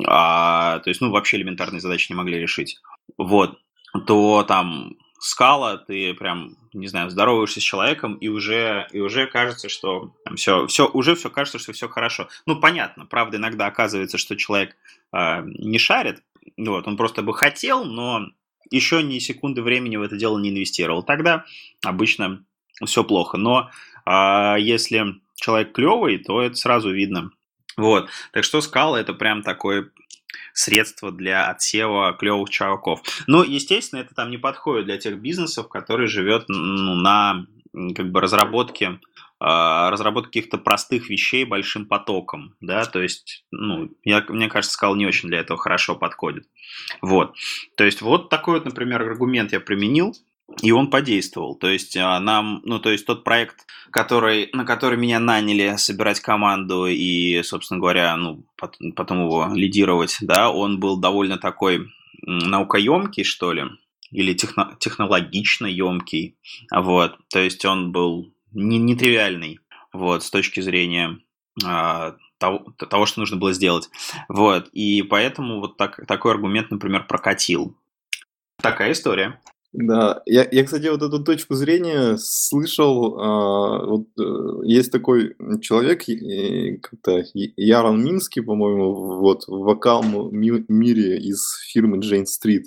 [0.08, 2.80] А, то есть, ну, вообще элементарные задачи не могли решить.
[3.18, 3.60] Вот.
[4.08, 9.70] То там скала, ты прям, не знаю, здороваешься с человеком, и уже, и уже кажется,
[9.70, 12.28] что там, все, все, уже все кажется, что все хорошо.
[12.46, 14.76] Ну, понятно, правда, иногда оказывается, что человек
[15.14, 16.24] э, не шарит,
[16.58, 18.28] вот, он просто бы хотел, но
[18.70, 21.04] еще ни секунды времени в это дело не инвестировал.
[21.04, 21.46] Тогда
[21.84, 22.44] обычно
[22.86, 23.38] все плохо.
[23.38, 23.70] Но
[24.06, 27.32] э, если человек клевый, то это сразу видно.
[27.78, 28.10] Вот.
[28.32, 29.90] Так что скала это прям такой
[30.54, 33.02] средство для отсева клевых чуваков.
[33.28, 37.46] Но, естественно, это там не подходит для тех бизнесов, которые живет ну, на
[37.96, 39.00] как бы разработке
[39.46, 44.96] а, разработке каких-то простых вещей большим потоком, да, то есть, ну, я, мне кажется, сказал,
[44.96, 46.48] не очень для этого хорошо подходит.
[47.02, 47.36] Вот,
[47.76, 50.14] то есть вот такой вот, например, аргумент я применил,
[50.62, 51.56] и он подействовал.
[51.56, 56.20] То есть а, нам, ну, то есть тот проект, который, на который меня наняли собирать
[56.20, 58.46] команду и, собственно говоря, ну,
[58.96, 61.90] потом его лидировать, да, он был довольно такой
[62.22, 63.66] наукоемкий, что ли,
[64.12, 66.38] или техно, технологично емкий.
[66.74, 69.60] Вот, то есть он был не, нетривиальный,
[69.92, 71.20] вот, с точки зрения
[71.64, 73.90] а, того, того, что нужно было сделать.
[74.28, 77.78] Вот, и поэтому вот так, такой аргумент, например, прокатил.
[78.62, 79.42] Такая история.
[79.74, 83.20] Да, я, я, кстати, вот эту точку зрения слышал.
[83.20, 86.04] А, вот э, есть такой человек,
[86.84, 92.66] как-то Ярон Минский, по-моему, вот в вокал мире из фирмы Jane Street.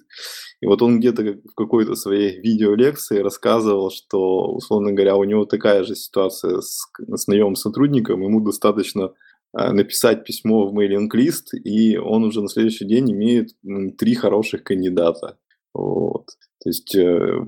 [0.60, 5.84] И вот он где-то в какой-то своей видеолекции рассказывал, что, условно говоря, у него такая
[5.84, 9.12] же ситуация с, с наемом сотрудником, ему достаточно
[9.52, 13.50] а, написать письмо в мейлинг-лист, и он уже на следующий день имеет
[13.96, 15.38] три хороших кандидата.
[15.72, 16.26] Вот.
[16.66, 17.46] То есть э,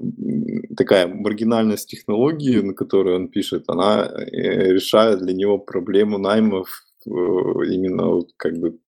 [0.77, 7.11] такая маргинальность технологии, на которую он пишет, она э, решает для него проблему наймов э,
[7.11, 8.79] именно вот как бы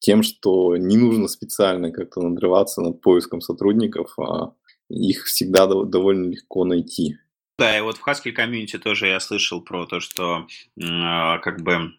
[0.00, 4.54] тем, что не нужно специально как-то надрываться над поиском сотрудников, а
[4.88, 7.18] их всегда довольно легко найти.
[7.56, 11.92] Да, и вот в Haskell комьюнити тоже я слышал про то, что э, как бы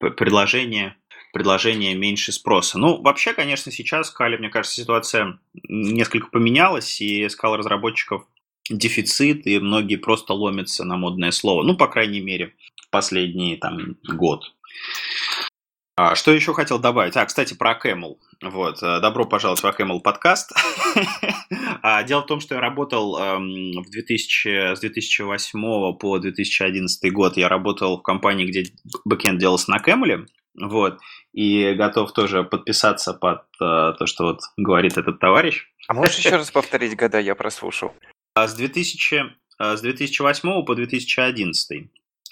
[0.00, 0.96] предложение
[1.38, 2.78] предложения меньше спроса.
[2.78, 8.26] Ну, вообще, конечно, сейчас в Кале, мне кажется, ситуация несколько поменялась, и скал разработчиков
[8.68, 11.62] дефицит, и многие просто ломятся на модное слово.
[11.62, 12.54] Ну, по крайней мере,
[12.90, 14.52] последний там год.
[15.96, 17.16] А, что еще хотел добавить?
[17.16, 18.16] А, кстати, про Camel.
[18.40, 20.52] Вот, э, добро пожаловать в Camel подкаст.
[22.06, 27.36] Дело в том, что я работал эм, в 2000, с 2008 по 2011 год.
[27.36, 28.66] Я работал в компании, где
[29.04, 30.26] бэкенд делался на Camel.
[30.60, 30.98] Вот.
[31.32, 35.66] И готов тоже подписаться под э, то, что вот говорит этот товарищ.
[35.88, 37.94] А можешь еще раз повторить года, я прослушал.
[38.34, 41.90] А с, 2000, э, с 2008 по 2011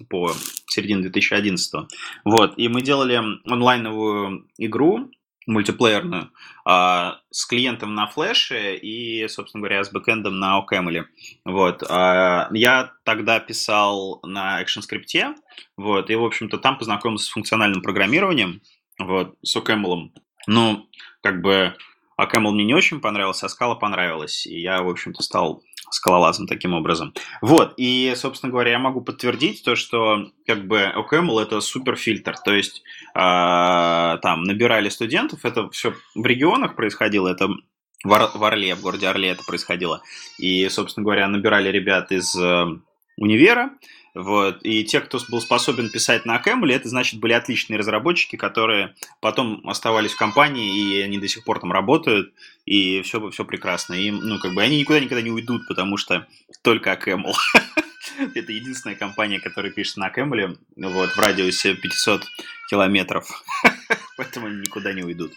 [0.09, 0.33] по
[0.69, 1.89] середине 2011.
[2.25, 3.19] Вот, и мы делали
[3.51, 5.11] онлайновую игру,
[5.47, 6.31] мультиплеерную,
[6.65, 11.05] а, с клиентом на флеше и, собственно говоря, с бэкэндом на OCaml.
[11.45, 11.83] Вот.
[11.89, 15.35] А, я тогда писал на ActionScript,
[15.77, 18.61] вот, и, в общем-то, там познакомился с функциональным программированием,
[18.99, 20.11] вот, с OCaml.
[20.49, 20.89] Ну,
[21.23, 21.77] как бы,
[22.21, 26.75] OCaml мне не очень понравился, а Scala понравилась, и я, в общем-то, стал скалолазом таким
[26.75, 27.15] образом.
[27.41, 32.37] Вот, и, собственно говоря, я могу подтвердить то, что как бы OCaml это супер фильтр,
[32.45, 32.83] то есть
[33.15, 33.19] э,
[34.23, 37.49] там набирали студентов, это все в регионах происходило, это
[38.05, 40.03] в, Ор- в Орле, в городе Орле это происходило,
[40.39, 42.67] и, собственно говоря, набирали ребят из э,
[43.17, 43.71] универа,
[44.17, 44.61] вот.
[44.63, 49.61] И те, кто был способен писать на Camel, это значит были отличные разработчики, которые потом
[49.69, 52.33] оставались в компании, и они до сих пор там работают,
[52.65, 53.93] и все, все прекрасно.
[53.93, 56.27] И, ну, как бы они никуда никогда не уйдут, потому что
[56.63, 57.35] только Camel.
[58.35, 62.25] Это единственная компания, которая пишет на Camel, вот, в радиусе 500
[62.71, 63.45] километров.
[64.17, 65.35] Поэтому они никуда не уйдут.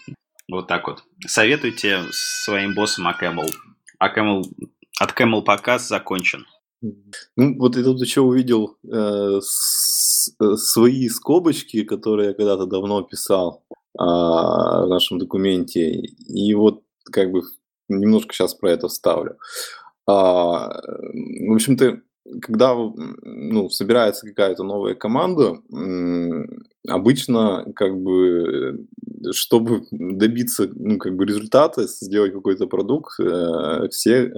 [0.48, 1.04] Вот так вот.
[1.26, 3.54] Советуйте своим боссам о Camel.
[3.98, 4.42] А Camel,
[4.98, 6.46] от Camel показ закончен.
[6.82, 13.02] Ну, вот я тут еще увидел э, с, э, свои скобочки, которые я когда-то давно
[13.02, 15.90] писал э, в нашем документе.
[15.92, 17.42] И вот как бы
[17.88, 19.36] немножко сейчас про это вставлю.
[20.06, 22.00] А, в общем-то,
[22.42, 25.60] когда ну, собирается какая-то новая команда,
[26.88, 28.86] обычно как бы
[29.32, 34.32] чтобы добиться ну, как бы результата, сделать какой-то продукт, э, все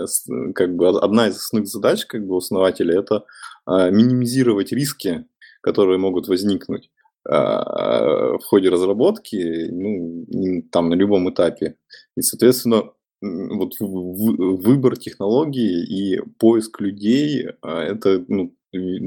[0.55, 3.25] как бы одна из основных задач как бы основателя это
[3.65, 5.25] а, минимизировать риски,
[5.61, 6.91] которые могут возникнуть
[7.29, 11.77] а, в ходе разработки, ну, там на любом этапе.
[12.17, 18.53] И, соответственно, вот выбор технологий и поиск людей а, это ну,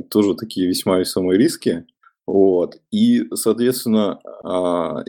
[0.10, 1.86] тоже такие весьма весомые риски.
[2.28, 2.78] Вот.
[2.92, 5.04] И, соответственно, а,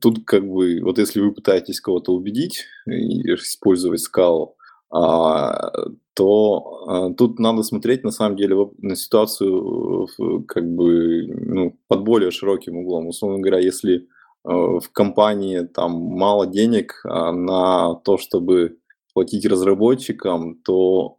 [0.00, 4.56] тут как бы, вот если вы пытаетесь кого-то убедить использовать скалу,
[4.90, 5.72] а,
[6.14, 10.08] то тут надо смотреть на самом деле на ситуацию
[10.46, 13.08] как бы ну, под более широким углом.
[13.08, 14.06] Условно говоря, если
[14.46, 18.78] Э, в компании там мало денег а на то, чтобы
[19.12, 21.16] платить разработчикам, то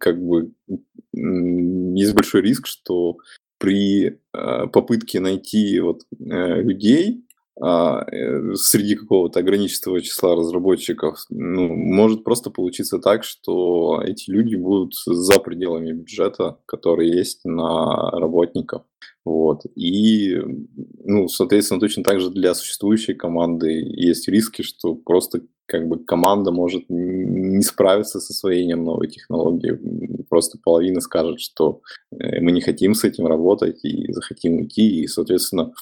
[0.00, 0.52] как бы
[1.12, 3.16] есть большой риск, что
[3.58, 7.27] при э, попытке найти вот э, людей
[7.60, 15.40] среди какого-то ограниченного числа разработчиков, ну, может просто получиться так, что эти люди будут за
[15.40, 18.82] пределами бюджета, который есть на работников.
[19.24, 19.62] Вот.
[19.74, 20.36] И,
[21.04, 26.50] ну, соответственно, точно так же для существующей команды есть риски, что просто как бы команда
[26.50, 29.78] может не справиться с освоением новой технологии.
[30.30, 35.06] Просто половина скажет, что э, мы не хотим с этим работать и захотим уйти, и,
[35.06, 35.74] соответственно,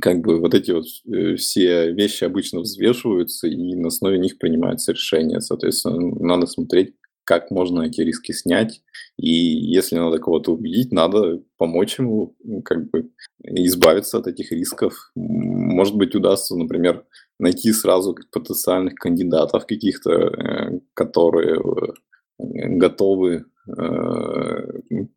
[0.00, 4.92] как бы вот эти вот э, все вещи обычно взвешиваются, и на основе них принимаются
[4.92, 5.40] решения.
[5.40, 8.82] Соответственно, надо смотреть, как можно эти риски снять.
[9.16, 13.10] И если надо кого-то убедить, надо помочь ему как бы
[13.42, 15.10] избавиться от этих рисков.
[15.14, 17.04] Может быть, удастся, например,
[17.38, 21.92] найти сразу потенциальных кандидатов каких-то, э, которые э,
[22.38, 23.46] готовы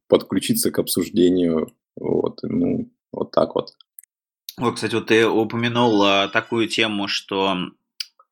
[0.07, 1.67] подключиться к обсуждению.
[1.97, 3.73] Вот, ну, вот так вот.
[4.57, 7.69] Вот, кстати, вот ты упомянул а, такую тему, что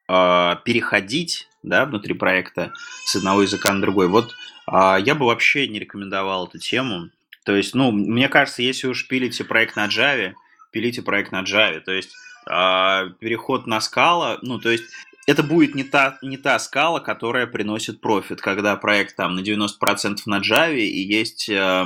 [0.07, 2.73] а, переходить да, внутри проекта
[3.05, 4.07] с одного языка на другой.
[4.07, 4.33] Вот
[4.65, 7.09] а, я бы вообще не рекомендовал эту тему.
[7.43, 10.33] То есть, ну, мне кажется, если уж пилите проект на Java,
[10.71, 11.79] пилите проект на Java.
[11.79, 12.15] То есть
[12.47, 14.85] а, переход на скала, ну, то есть
[15.27, 20.17] это будет не та, не та скала, которая приносит профит, когда проект там на 90%
[20.25, 21.85] на Java и есть, э,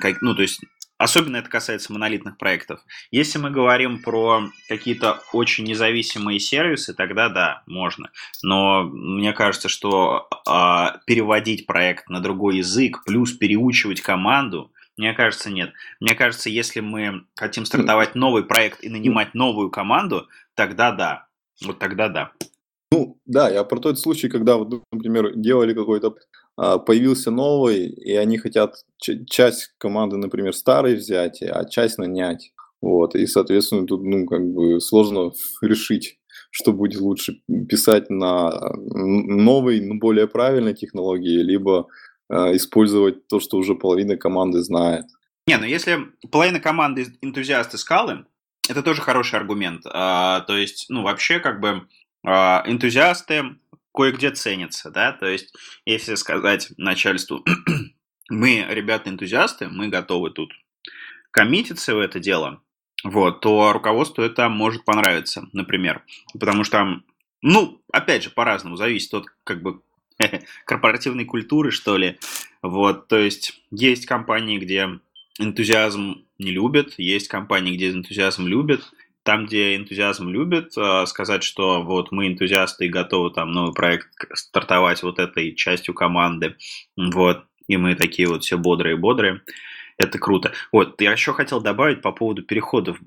[0.00, 0.60] как, ну, то есть
[1.00, 2.84] Особенно это касается монолитных проектов.
[3.10, 8.10] Если мы говорим про какие-то очень независимые сервисы, тогда да, можно.
[8.42, 15.48] Но мне кажется, что э, переводить проект на другой язык, плюс переучивать команду, мне кажется,
[15.48, 15.72] нет.
[16.00, 21.28] Мне кажется, если мы хотим стартовать новый проект и нанимать новую команду, тогда да.
[21.64, 22.32] Вот тогда да.
[22.92, 24.58] Ну, да, я про тот случай, когда,
[24.92, 26.16] например, делали какой-то
[26.56, 32.52] появился новый, и они хотят часть команды, например, старой взять, а часть нанять.
[32.80, 35.32] Вот, и, соответственно, тут, ну, как бы сложно
[35.62, 36.18] решить,
[36.50, 41.86] что будет лучше писать на новой, но более правильной технологии, либо
[42.28, 45.06] э, использовать то, что уже половина команды знает.
[45.46, 45.98] Не, ну если
[46.30, 48.24] половина команды энтузиасты скалы,
[48.68, 49.82] это тоже хороший аргумент.
[49.86, 51.82] А, то есть, ну, вообще, как бы,
[52.24, 53.56] а, энтузиасты
[53.92, 57.44] кое-где ценится, да, то есть если сказать начальству,
[58.30, 60.52] мы, ребята-энтузиасты, мы готовы тут
[61.30, 62.62] коммититься в это дело,
[63.04, 66.04] вот, то руководству это может понравиться, например,
[66.38, 67.00] потому что,
[67.42, 69.80] ну, опять же, по-разному, зависит от, как бы,
[70.66, 72.18] корпоративной культуры, что ли,
[72.62, 75.00] вот, то есть есть компании, где
[75.38, 81.82] энтузиазм не любят, есть компании, где энтузиазм любят, там, где энтузиазм любит, э, сказать, что
[81.82, 86.56] вот мы энтузиасты и готовы там новый проект стартовать вот этой частью команды,
[86.96, 89.42] вот, и мы такие вот все бодрые-бодрые,
[89.98, 90.52] это круто.
[90.72, 92.98] Вот, я еще хотел добавить по поводу переходов.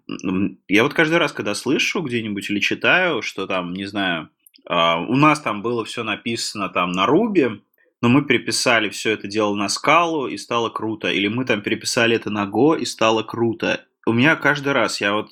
[0.68, 4.30] Я вот каждый раз, когда слышу где-нибудь или читаю, что там, не знаю,
[4.70, 7.62] а, у нас там было все написано там на Руби,
[8.02, 11.10] но мы переписали все это дело на скалу и стало круто.
[11.10, 13.84] Или мы там переписали это на Go и стало круто.
[14.06, 15.30] У меня каждый раз, я вот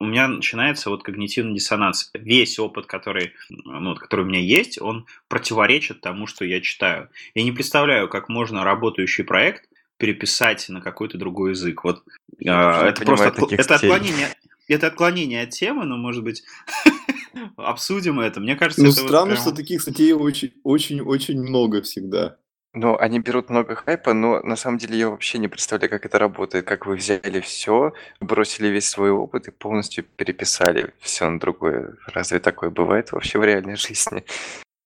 [0.00, 2.10] у меня начинается вот когнитивный диссонанс.
[2.14, 7.08] Весь опыт, который, ну, который у меня есть, он противоречит тому, что я читаю.
[7.34, 11.82] Я не представляю, как можно работающий проект переписать на какой-то другой язык.
[11.82, 12.04] Вот
[12.38, 14.28] э, это просто это отклонение,
[14.68, 16.44] это отклонение от темы, но может быть
[17.56, 18.40] обсудим это.
[18.40, 19.42] Мне кажется, ну это странно, вот прям...
[19.42, 22.36] что таких статей очень, очень, очень много всегда.
[22.80, 26.16] Ну, они берут много хайпа, но на самом деле я вообще не представляю, как это
[26.16, 26.64] работает.
[26.64, 31.96] Как вы взяли все, бросили весь свой опыт и полностью переписали все на другое.
[32.06, 34.24] Разве такое бывает вообще в реальной жизни?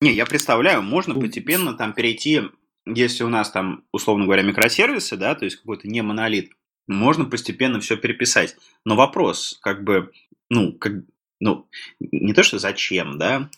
[0.00, 2.40] Не, я представляю, можно постепенно там перейти,
[2.86, 6.50] если у нас там, условно говоря, микросервисы, да, то есть какой-то не монолит,
[6.86, 8.56] можно постепенно все переписать.
[8.86, 10.12] Но вопрос, как бы,
[10.48, 10.92] ну, как,
[11.40, 11.68] ну,
[12.00, 13.50] не то, что зачем, да,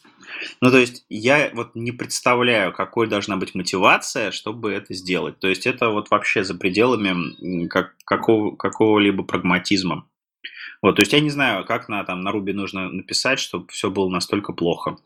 [0.61, 5.39] ну, то есть я вот не представляю, какой должна быть мотивация, чтобы это сделать.
[5.39, 10.07] То есть это вот вообще за пределами как, какого, какого-либо прагматизма.
[10.83, 13.91] Вот, то есть я не знаю, как на, там, на Руби нужно написать, чтобы все
[13.91, 14.99] было настолько плохо,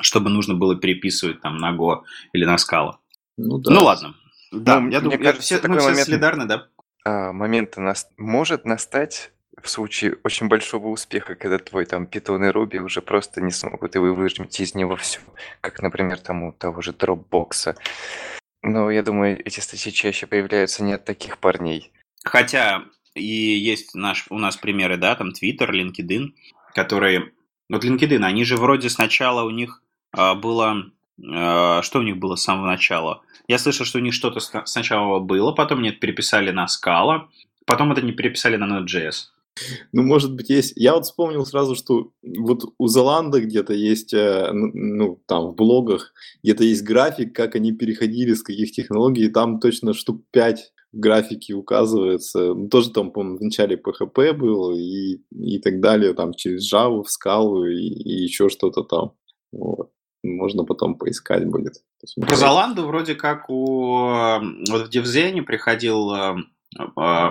[0.00, 2.96] чтобы нужно было переписывать там на Go или на Scala.
[3.36, 3.72] Ну, да.
[3.72, 4.14] ну ладно.
[4.52, 6.68] Да, ну, я думаю, кажется, все, мы все момент, солидарны, да?
[7.04, 12.52] А, момент нас, может настать в случае очень большого успеха, когда твой там Python и
[12.52, 15.20] Ruby уже просто не смогут, и вы выжмете из него все,
[15.60, 17.76] как, например, там у того же Dropbox.
[18.62, 21.92] Но я думаю, эти статьи чаще появляются не от таких парней.
[22.24, 26.32] Хотя и есть наш, у нас примеры, да, там Twitter, LinkedIn,
[26.74, 27.32] которые...
[27.68, 30.90] Вот LinkedIn, они же вроде сначала у них а, было...
[31.32, 33.22] А, что у них было с самого начала?
[33.46, 37.28] Я слышал, что у них что-то сначала было, потом нет, переписали на Scala,
[37.66, 39.33] потом это не переписали на Node.js.
[39.92, 40.72] Ну, может быть, есть.
[40.76, 46.12] Я вот вспомнил сразу, что вот у Золанда где-то есть, э, ну, там в блогах,
[46.42, 52.54] где-то есть график, как они переходили с каких технологий, там точно штук 5 графики указывается.
[52.54, 57.02] Ну, тоже там, по-моему, в начале PHP был и, и так далее, там через Java
[57.02, 59.12] в скалу и, и еще что-то там.
[59.52, 59.90] Вот.
[60.22, 61.74] Можно потом поискать будет.
[62.16, 64.06] По Золанду вроде как у...
[64.70, 66.36] Вот в Девзене приходил э,
[66.98, 67.28] э,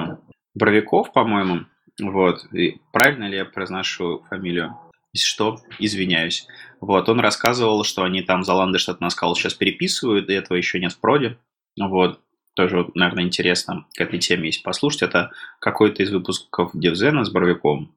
[0.53, 1.65] Боровиков, по-моему,
[2.01, 2.45] вот.
[2.53, 4.77] И правильно ли я произношу фамилию?
[5.13, 6.47] Если что, извиняюсь.
[6.81, 10.79] Вот, он рассказывал, что они там Золанды что-то на скалу сейчас переписывают, и этого еще
[10.79, 11.37] нет в проде.
[11.79, 12.19] Вот.
[12.55, 15.03] Тоже, наверное, интересно к этой теме, если послушать.
[15.03, 17.95] Это какой-то из выпусков Девзена с Боровиковым.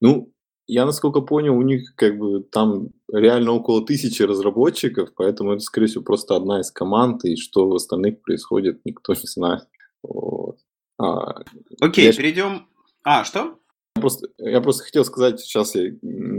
[0.00, 0.32] Ну,
[0.66, 5.86] я, насколько понял, у них как бы там реально около тысячи разработчиков, поэтому это, скорее
[5.86, 9.62] всего, просто одна из команд, и что в остальных происходит, никто не знает.
[10.02, 10.58] Вот.
[10.98, 11.42] А,
[11.80, 12.12] Окей, я...
[12.12, 12.66] перейдем
[13.04, 13.58] а, что?
[13.94, 15.92] Просто, я просто хотел сказать, сейчас я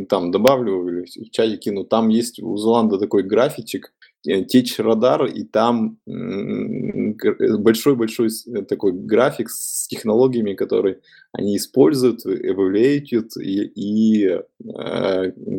[0.10, 3.94] там добавлю или в чате кину, там есть у Золанда такой графичек,
[4.28, 8.30] э, течь радар, и там большой-большой
[8.68, 11.02] такой график с технологиями, которые
[11.32, 14.42] они используют, эволюциют и, и э,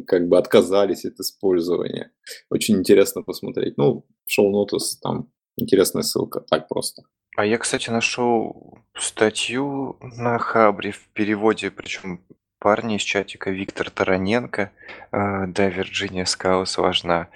[0.07, 2.11] как бы отказались от использования.
[2.51, 3.77] Очень интересно посмотреть.
[3.77, 7.05] Ну, шоу-нотус, там интересная ссылка, так просто.
[7.37, 12.20] А я, кстати, нашел статью на Хабре в переводе, причем
[12.61, 14.70] парни из чатика Виктор Тараненко,
[15.11, 17.28] э, да, Вирджиния Скаус важна,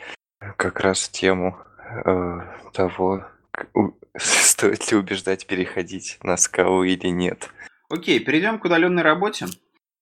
[0.57, 1.59] как раз тему
[2.05, 2.40] э,
[2.72, 3.26] того,
[4.16, 7.51] стоит ли убеждать переходить на скалу или нет.
[7.90, 9.46] Окей, перейдем к удаленной работе.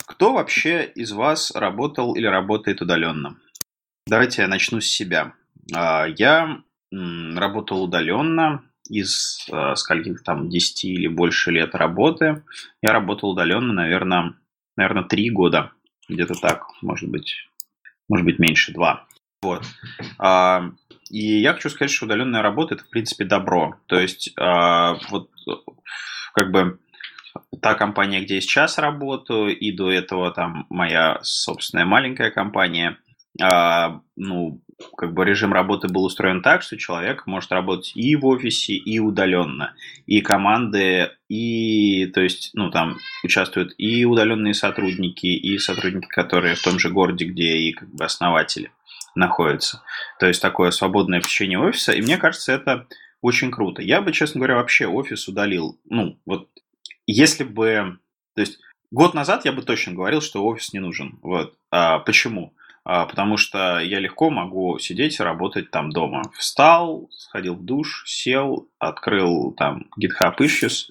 [0.06, 3.38] Кто вообще из вас работал или работает удаленно?
[4.06, 5.32] Давайте я начну с себя.
[5.74, 6.60] А, я
[6.92, 12.42] работал удаленно из э, скольких там 10 или больше лет работы.
[12.82, 14.34] Я работал удаленно, наверное,
[14.76, 15.72] наверное, 3 года.
[16.08, 17.48] Где-то так, может быть,
[18.08, 19.06] может быть меньше, 2.
[19.42, 19.64] Вот.
[20.18, 20.70] А,
[21.10, 23.76] и я хочу сказать, что удаленная работа это, в принципе, добро.
[23.86, 25.30] То есть, а, вот
[26.32, 26.78] как бы
[27.60, 32.98] та компания, где я сейчас работаю, и до этого там моя собственная маленькая компания,
[33.40, 34.60] а, ну,
[34.96, 38.98] как бы режим работы был устроен так, что человек может работать и в офисе, и
[38.98, 39.74] удаленно.
[40.06, 46.62] И команды, и, то есть, ну, там участвуют и удаленные сотрудники, и сотрудники, которые в
[46.62, 48.70] том же городе, где и как бы основатели
[49.14, 49.82] находятся.
[50.20, 51.92] То есть, такое свободное посещение офиса.
[51.92, 52.86] И мне кажется, это
[53.22, 53.82] очень круто.
[53.82, 55.78] Я бы, честно говоря, вообще офис удалил.
[55.88, 56.48] Ну, вот,
[57.06, 57.98] если бы...
[58.34, 58.58] То есть,
[58.90, 61.18] год назад я бы точно говорил, что офис не нужен.
[61.22, 61.54] Вот.
[61.70, 62.52] А, почему?
[62.88, 66.22] А, потому что я легко могу сидеть и работать там дома.
[66.38, 70.84] Встал, сходил в душ, сел, открыл там GitHub Issues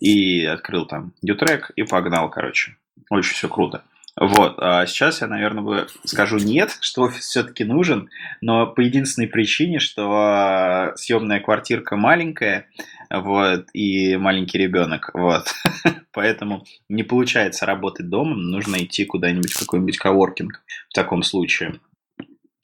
[0.00, 2.76] и открыл там Utrek и погнал, короче.
[3.10, 3.84] Очень все круто.
[4.18, 8.08] Вот, а сейчас я, наверное, скажу нет, что офис все-таки нужен,
[8.40, 12.66] но по единственной причине, что а, съемная квартирка маленькая,
[13.10, 15.52] вот, и маленький ребенок, вот.
[16.12, 21.78] Поэтому не получается работать дома, нужно идти куда-нибудь в какой-нибудь коворкинг в таком случае.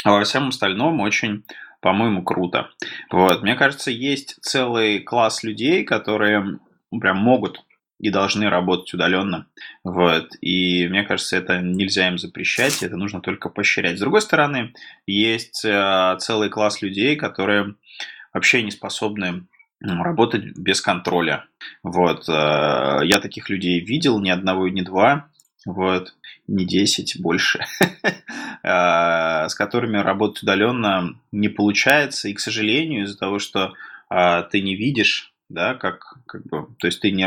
[0.04, 1.44] А во всем остальном очень,
[1.80, 2.70] по-моему, круто.
[3.10, 6.60] Вот, мне кажется, есть целый класс людей, которые
[6.98, 7.62] прям могут
[8.02, 9.46] и должны работать удаленно.
[9.84, 10.34] Вот.
[10.40, 13.96] И мне кажется, это нельзя им запрещать, это нужно только поощрять.
[13.96, 14.74] С другой стороны,
[15.06, 17.76] есть э, целый класс людей, которые
[18.34, 19.46] вообще не способны
[19.80, 21.44] работать без контроля.
[21.84, 22.28] Вот.
[22.28, 25.28] Э, я таких людей видел, ни одного и ни два,
[25.64, 26.12] вот,
[26.48, 27.64] не 10, больше,
[28.02, 32.28] э, с которыми работать удаленно не получается.
[32.28, 33.74] И, к сожалению, из-за того, что
[34.10, 37.26] э, ты не видишь, да, как, как бы, то есть ты не,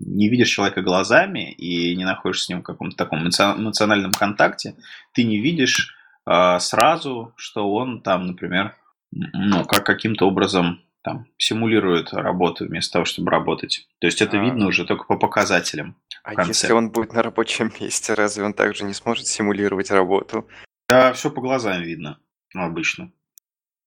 [0.00, 4.76] не видишь человека глазами и не находишься с ним в каком-то таком эмоциональном контакте,
[5.12, 8.76] ты не видишь сразу, что он там, например,
[9.12, 13.86] ну, как каким-то образом там симулирует работу вместо того, чтобы работать.
[14.00, 14.42] То есть это а...
[14.42, 15.96] видно уже только по показателям.
[16.24, 20.48] А если он будет на рабочем месте, разве он также не сможет симулировать работу?
[20.88, 22.18] Да, все по глазам видно,
[22.54, 23.12] обычно.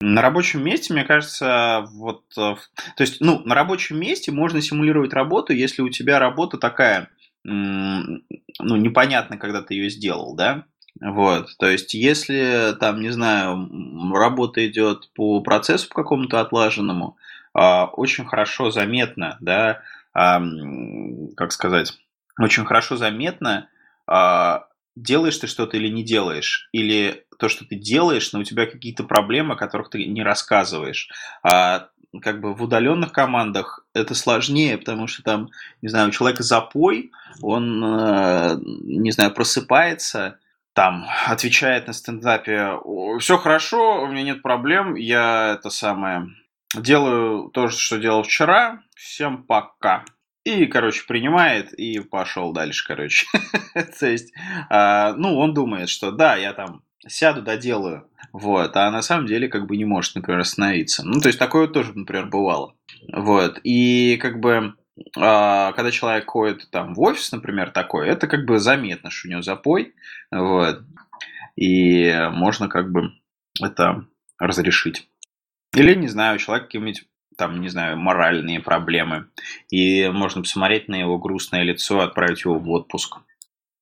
[0.02, 2.54] На рабочем месте, мне кажется, вот, э,
[2.96, 7.10] то есть, ну, на рабочем месте можно симулировать работу, если у тебя работа такая,
[7.44, 8.20] ну,
[8.58, 10.64] непонятно, когда ты ее сделал, да,
[11.00, 13.68] вот, то есть, если там, не знаю,
[14.14, 17.16] работа идет по процессу какому-то отлаженному,
[17.52, 19.82] а, очень хорошо заметно, да,
[20.12, 21.92] как сказать,
[22.38, 23.68] очень хорошо заметно,
[24.06, 24.66] а,
[25.02, 29.04] делаешь ты что-то или не делаешь, или то, что ты делаешь, но у тебя какие-то
[29.04, 31.08] проблемы, о которых ты не рассказываешь.
[31.42, 31.88] А,
[32.22, 35.48] как бы в удаленных командах это сложнее, потому что там,
[35.80, 40.38] не знаю, у человека запой, он, э, не знаю, просыпается,
[40.74, 42.78] там отвечает на стендапе,
[43.20, 46.26] все хорошо, у меня нет проблем, я это самое
[46.74, 50.04] делаю то же, что делал вчера, всем пока.
[50.44, 53.26] И, короче, принимает и пошел дальше, короче.
[53.98, 54.32] То есть,
[54.70, 58.08] а, ну, он думает, что да, я там сяду, доделаю.
[58.32, 58.74] Вот.
[58.76, 61.04] А на самом деле, как бы не может, например, остановиться.
[61.04, 62.74] Ну, то есть, такое тоже, например, бывало.
[63.12, 63.60] Вот.
[63.64, 64.74] И, как бы,
[65.18, 69.30] а, когда человек ходит там в офис, например, такой, это как бы заметно, что у
[69.30, 69.94] него запой.
[70.30, 70.82] Вот.
[71.56, 73.10] И можно как бы
[73.62, 74.06] это
[74.38, 75.08] разрешить.
[75.74, 77.04] Или, не знаю, человек какие-нибудь
[77.40, 79.24] там, не знаю, моральные проблемы.
[79.70, 83.16] И можно посмотреть на его грустное лицо отправить его в отпуск.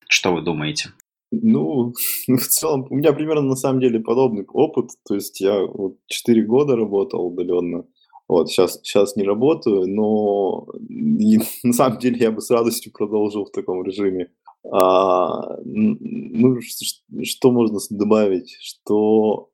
[0.08, 0.90] Что вы думаете?
[1.32, 1.92] Ну,
[2.28, 4.90] в целом, у меня примерно на самом деле подобный опыт.
[5.08, 7.84] То есть я вот 4 года работал удаленно.
[8.28, 13.44] Вот, сейчас, сейчас не работаю, но и, на самом деле я бы с радостью продолжил
[13.44, 14.30] в таком режиме.
[14.70, 18.56] А, ну, что, что можно добавить?
[18.60, 19.50] Что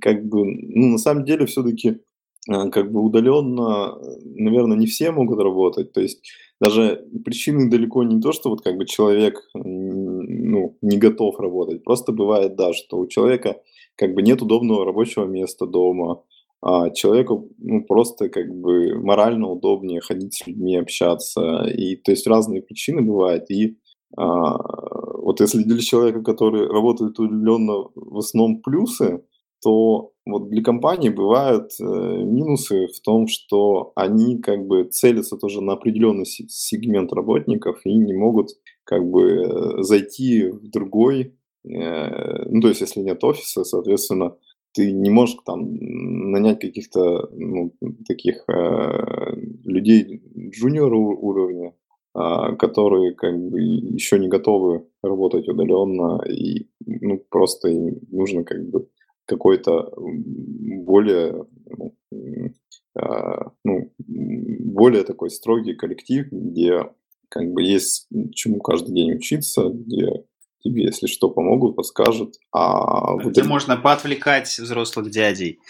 [0.00, 1.98] как бы, ну, на самом деле все-таки
[2.48, 5.92] как бы удаленно, наверное, не все могут работать.
[5.92, 6.22] То есть
[6.60, 11.84] даже причины далеко не то, что вот как бы человек ну, не готов работать.
[11.84, 13.60] Просто бывает, да, что у человека
[13.96, 16.22] как бы нет удобного рабочего места дома,
[16.60, 21.64] а человеку ну, просто как бы морально удобнее ходить с людьми, общаться.
[21.66, 23.50] И то есть разные причины бывают.
[23.50, 23.76] И
[24.16, 24.56] а,
[25.18, 29.22] вот если для человека, который работает удаленно, в основном плюсы,
[29.62, 35.60] то вот для компании бывают э, минусы в том, что они как бы целятся тоже
[35.60, 38.50] на определенный сегмент работников и не могут
[38.84, 44.36] как бы э, зайти в другой, э, ну то есть если нет офиса, соответственно,
[44.72, 45.74] ты не можешь там
[46.30, 47.72] нанять каких-то ну,
[48.06, 51.74] таких э, людей джуниор уровня,
[52.14, 58.68] э, которые как бы еще не готовы работать удаленно и ну, просто им нужно как
[58.68, 58.88] бы
[59.28, 61.94] какой-то более, ну,
[62.98, 66.90] а, ну, более такой строгий коллектив, где
[67.28, 70.24] как бы есть чему каждый день учиться, где
[70.64, 72.36] тебе, если что, помогут, подскажут.
[72.52, 73.48] А вот Где это...
[73.48, 75.60] можно поотвлекать взрослых дядей.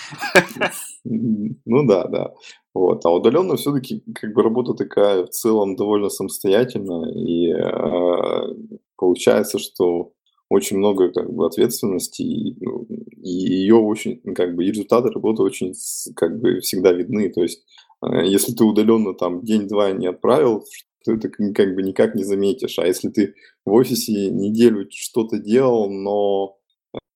[1.05, 2.35] Ну да, да.
[2.75, 3.05] Вот.
[3.05, 8.55] А удаленно все-таки как бы работа такая в целом довольно самостоятельная, и э,
[8.97, 10.13] получается, что
[10.49, 12.78] очень много как бы ответственности, и, ну,
[13.23, 15.75] и ее очень, как бы, и результаты работы очень
[16.17, 17.31] как бы всегда видны.
[17.31, 17.65] То есть,
[18.03, 20.65] э, если ты удаленно там день-два не отправил,
[21.05, 22.79] ты это как бы никак не заметишь.
[22.79, 26.59] А если ты в офисе неделю что-то делал, но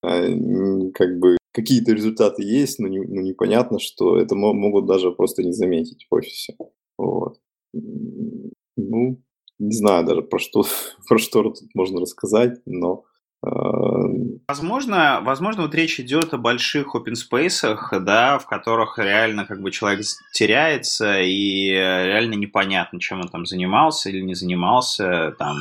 [0.02, 5.42] э, как бы какие-то результаты есть, но, не, но непонятно, что это могут даже просто
[5.42, 6.56] не заметить в офисе.
[6.98, 7.38] Вот.
[7.72, 9.20] Ну,
[9.58, 10.64] не знаю даже про что,
[11.08, 13.04] про что тут можно рассказать, но
[13.42, 19.72] Возможно, возможно, вот речь идет о больших open space, да, в которых реально как бы
[19.72, 25.56] человек теряется и реально непонятно, чем он там занимался или не занимался, там,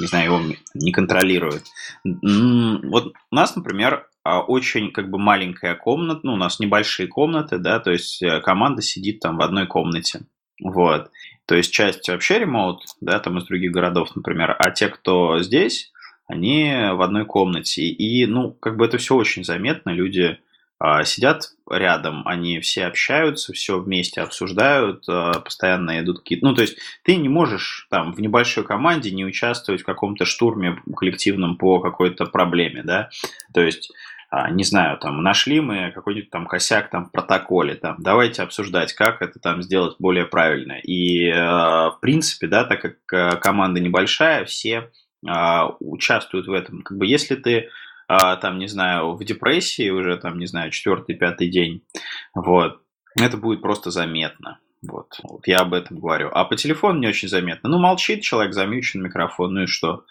[0.00, 0.40] не знаю, его
[0.74, 1.64] не контролирует.
[2.04, 7.58] Вот у нас, например, а, очень как бы маленькая комната, ну, у нас небольшие комнаты,
[7.58, 10.26] да, то есть э, команда сидит там в одной комнате,
[10.62, 11.10] вот.
[11.46, 15.90] То есть часть вообще ремоут, да, там из других городов, например, а те, кто здесь,
[16.30, 17.82] они в одной комнате.
[17.82, 19.90] И, ну, как бы это все очень заметно.
[19.90, 20.38] Люди
[20.82, 26.46] а, сидят рядом, они все общаются, все вместе обсуждают, а, постоянно идут какие-то...
[26.46, 30.78] Ну, то есть ты не можешь там в небольшой команде не участвовать в каком-то штурме
[30.96, 33.10] коллективном по какой-то проблеме, да.
[33.52, 33.92] То есть
[34.30, 38.94] а, не знаю, там, нашли мы какой-нибудь там косяк там в протоколе, там, давайте обсуждать,
[38.94, 40.78] как это там сделать более правильно.
[40.78, 44.88] И, в принципе, да, так как команда небольшая, все
[45.26, 46.82] а, участвуют в этом.
[46.82, 47.68] Как бы если ты
[48.08, 51.82] а, там, не знаю, в депрессии уже там, не знаю, четвертый, пятый день,
[52.34, 52.80] вот,
[53.16, 54.58] это будет просто заметно.
[54.82, 55.20] Вот.
[55.22, 56.30] вот я об этом говорю.
[56.32, 57.68] А по телефону не очень заметно.
[57.68, 60.04] Ну, молчит человек, замьючен микрофон, ну и что?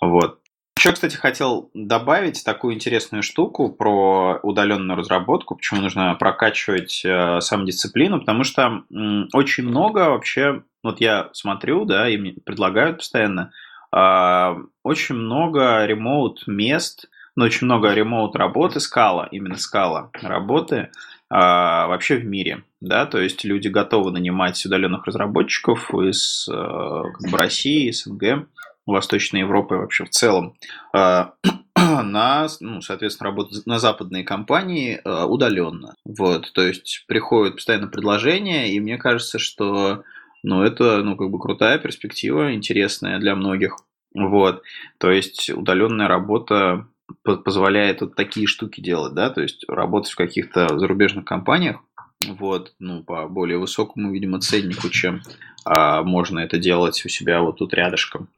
[0.00, 0.40] Вот.
[0.76, 8.20] Еще, кстати, хотел добавить такую интересную штуку про удаленную разработку, почему нужно прокачивать э, самодисциплину,
[8.20, 13.67] потому что м, очень много вообще, вот я смотрю, да, и мне предлагают постоянно, а,
[13.92, 20.90] очень много ремоут мест, но очень много ремоут работы скала, именно скала работы
[21.30, 27.30] а, вообще в мире, да, то есть люди готовы нанимать удаленных разработчиков из э, как
[27.30, 28.48] бы, России, СНГ,
[28.86, 30.54] Восточной Европы вообще в целом.
[30.94, 31.34] А,
[31.76, 35.94] на, ну, соответственно, работать на западные компании э, удаленно.
[36.06, 40.02] Вот, то есть приходят постоянно предложения, и мне кажется, что
[40.48, 43.76] ну, это, ну, как бы крутая перспектива, интересная для многих.
[44.14, 44.62] Вот,
[44.96, 46.88] то есть удаленная работа
[47.22, 51.82] позволяет вот такие штуки делать, да, то есть работать в каких-то зарубежных компаниях,
[52.26, 55.22] вот, ну, по более высокому, видимо, ценнику, чем
[55.64, 58.28] а, можно это делать у себя вот тут рядышком.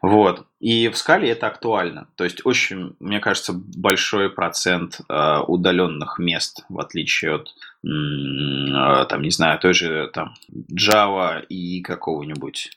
[0.00, 0.46] Вот.
[0.60, 2.08] И в скале это актуально.
[2.14, 7.54] То есть очень, мне кажется, большой процент а, удаленных мест, в отличие от,
[7.84, 10.34] а, там, не знаю, той же там
[10.72, 12.70] Java и какого-нибудь.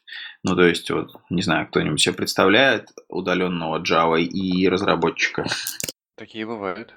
[0.43, 5.45] Ну, то есть, вот, не знаю, кто-нибудь себе представляет удаленного Java и разработчика?
[6.17, 6.93] Такие бывают.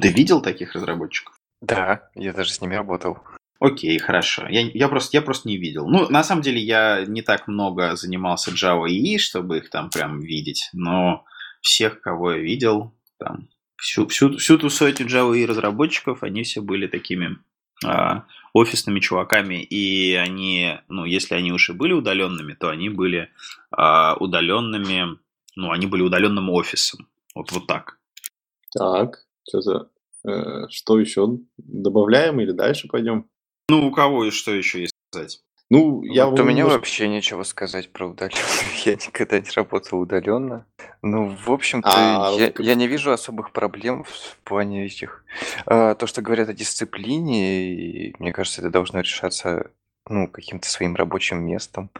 [0.00, 1.39] Ты видел таких разработчиков?
[1.60, 3.18] Да, я даже с ними работал.
[3.60, 4.46] Окей, хорошо.
[4.48, 5.86] Я, я, просто, я просто не видел.
[5.86, 10.20] Ну, на самом деле, я не так много занимался Java и чтобы их там прям
[10.20, 11.24] видеть, но
[11.60, 16.62] всех, кого я видел, там, всю, всю, всю ту сотню Java и разработчиков, они все
[16.62, 17.36] были такими
[17.84, 23.28] а, офисными чуваками, и они, ну, если они уже были удаленными, то они были
[23.70, 25.18] а, удаленными,
[25.54, 27.08] ну, они были удаленным офисом.
[27.34, 27.98] Вот, вот так.
[28.72, 31.38] Так, что-то Э, что еще?
[31.56, 33.28] Добавляем или дальше пойдем?
[33.68, 35.40] Ну, у кого и что еще есть сказать?
[35.70, 36.78] Ну, я вот у меня немножко...
[36.78, 38.44] вообще нечего сказать про удаленную.
[38.84, 40.66] Я никогда не работал удаленно.
[41.00, 45.24] Ну, в общем-то, а, я, я не вижу особых проблем в плане этих.
[45.66, 49.70] А, то, что говорят о дисциплине, и, мне кажется, это должно решаться
[50.08, 51.90] ну, каким-то своим рабочим местом.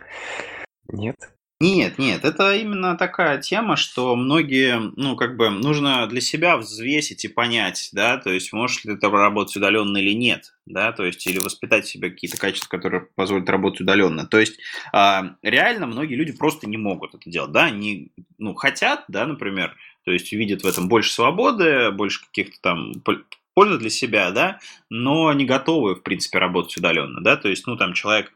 [0.88, 1.30] Нет?
[1.62, 7.26] Нет, нет, это именно такая тема, что многие, ну, как бы, нужно для себя взвесить
[7.26, 11.26] и понять, да, то есть, можешь ли ты работать удаленно или нет, да, то есть,
[11.26, 14.26] или воспитать в себе какие-то качества, которые позволят работать удаленно.
[14.26, 14.58] То есть,
[14.94, 19.76] а, реально многие люди просто не могут это делать, да, они, ну, хотят, да, например,
[20.06, 22.94] то есть, видят в этом больше свободы, больше каких-то там
[23.52, 27.76] пользы для себя, да, но не готовы, в принципе, работать удаленно, да, то есть, ну,
[27.76, 28.32] там, человек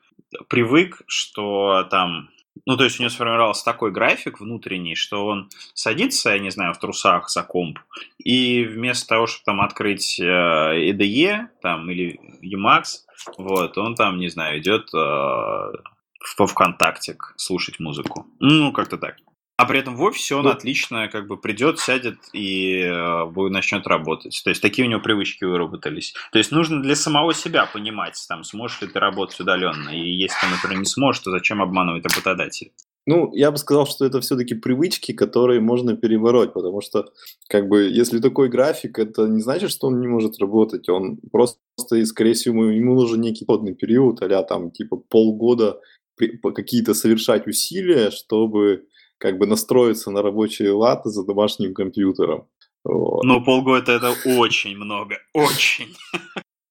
[0.48, 2.28] привык, что там
[2.66, 6.74] ну, то есть у него сформировался такой график внутренний, что он садится, я не знаю,
[6.74, 7.78] в трусах за комп,
[8.18, 13.04] и вместо того, чтобы там открыть э, IDE там, или Emacs,
[13.38, 18.26] вот, он там, не знаю, идет э, в ВКонтакте слушать музыку.
[18.40, 19.16] Ну, как-то так.
[19.56, 23.86] А при этом в офисе он ну, отлично как бы придет, сядет и э, начнет
[23.86, 24.40] работать.
[24.42, 26.12] То есть такие у него привычки выработались.
[26.32, 29.90] То есть нужно для самого себя понимать, там, сможешь ли ты работать удаленно.
[29.90, 32.72] И если ты, например, не сможешь, то зачем обманывать работодателя?
[33.06, 37.12] Ну, я бы сказал, что это все-таки привычки, которые можно перебороть, потому что,
[37.48, 41.58] как бы, если такой график, это не значит, что он не может работать, он просто,
[42.06, 45.80] скорее всего, ему нужен некий подный период, а там, типа, полгода
[46.16, 48.86] какие-то совершать усилия, чтобы
[49.24, 52.46] как бы настроиться на рабочие латы за домашним компьютером.
[52.84, 53.24] Вот.
[53.24, 55.96] Но полгода это очень много, очень.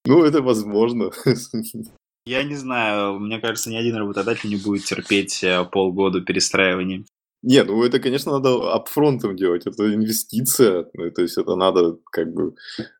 [0.06, 1.10] Ну, это возможно.
[2.26, 7.04] Я не знаю, мне кажется, ни один работодатель не будет терпеть э, полгода перестраивания.
[7.42, 12.32] Не, ну это, конечно, надо апфронтом делать, это инвестиция, ну, то есть это надо как
[12.32, 12.54] бы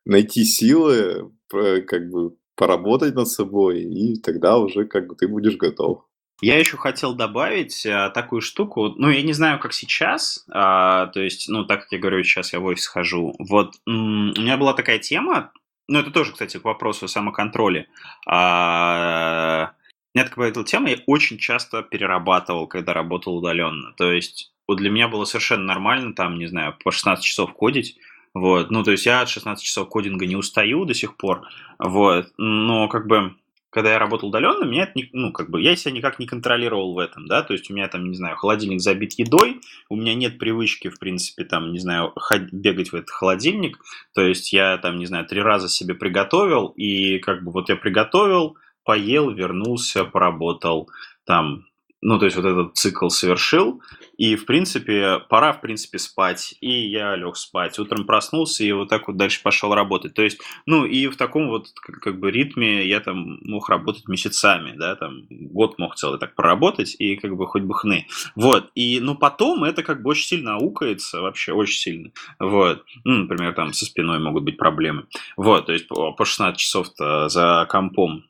[0.04, 6.02] найти силы, как бы поработать над собой, и тогда уже как бы ты будешь готов.
[6.42, 11.20] Я еще хотел добавить а, такую штуку, ну, я не знаю, как сейчас, а, то
[11.20, 14.56] есть, ну, так как я говорю, сейчас я в офис хожу, вот, м- у меня
[14.56, 15.52] была такая тема,
[15.88, 17.86] ну, это тоже, кстати, к вопросу о самоконтроле,
[18.26, 19.70] а,
[20.14, 24.78] у меня такая была тема, я очень часто перерабатывал, когда работал удаленно, то есть, вот
[24.78, 27.96] для меня было совершенно нормально, там, не знаю, по 16 часов кодить,
[28.34, 31.46] вот, ну, то есть я от 16 часов кодинга не устаю до сих пор,
[31.78, 33.36] вот, но как бы
[33.74, 36.94] когда я работал удаленно, меня это не, ну, как бы, я себя никак не контролировал
[36.94, 40.14] в этом, да, то есть у меня там, не знаю, холодильник забит едой, у меня
[40.14, 43.78] нет привычки, в принципе, там, не знаю, ходить, бегать в этот холодильник,
[44.14, 47.74] то есть я там, не знаю, три раза себе приготовил, и как бы вот я
[47.74, 50.88] приготовил, поел, вернулся, поработал,
[51.26, 51.64] там,
[52.04, 53.82] ну, то есть вот этот цикл совершил,
[54.18, 57.78] и, в принципе, пора, в принципе, спать, и я лег спать.
[57.78, 60.12] Утром проснулся, и вот так вот дальше пошел работать.
[60.12, 64.74] То есть, ну, и в таком вот, как бы, ритме я там мог работать месяцами,
[64.76, 68.06] да, там, год мог целый так проработать, и как бы хоть бы хны.
[68.36, 72.10] Вот, и, ну, потом это как бы очень сильно аукается, вообще очень сильно.
[72.38, 75.06] Вот, ну, например, там со спиной могут быть проблемы.
[75.38, 78.24] Вот, то есть по 16 часов за компом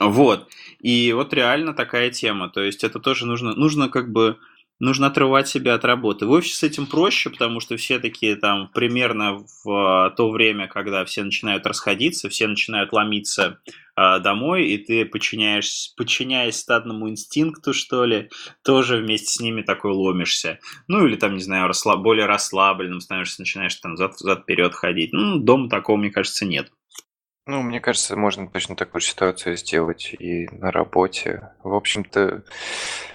[0.00, 0.48] вот.
[0.80, 2.48] И вот реально такая тема.
[2.48, 4.38] То есть это тоже нужно, нужно как бы
[4.80, 6.26] нужно отрывать себя от работы.
[6.26, 10.68] В офисе с этим проще, потому что все такие там примерно в а, то время,
[10.68, 13.60] когда все начинают расходиться, все начинают ломиться
[13.96, 18.30] э, домой, и ты подчиняешь, подчиняясь стадному инстинкту, что ли,
[18.64, 20.60] тоже вместе с ними такой ломишься.
[20.88, 25.12] Ну, или там, не знаю, расслаб, более расслабленным становишься, начинаешь там зад-вперед ходить.
[25.12, 26.72] Ну, дома такого, мне кажется, нет.
[27.50, 31.50] Ну, мне кажется, можно точно такую ситуацию сделать и на работе.
[31.64, 32.44] В общем-то,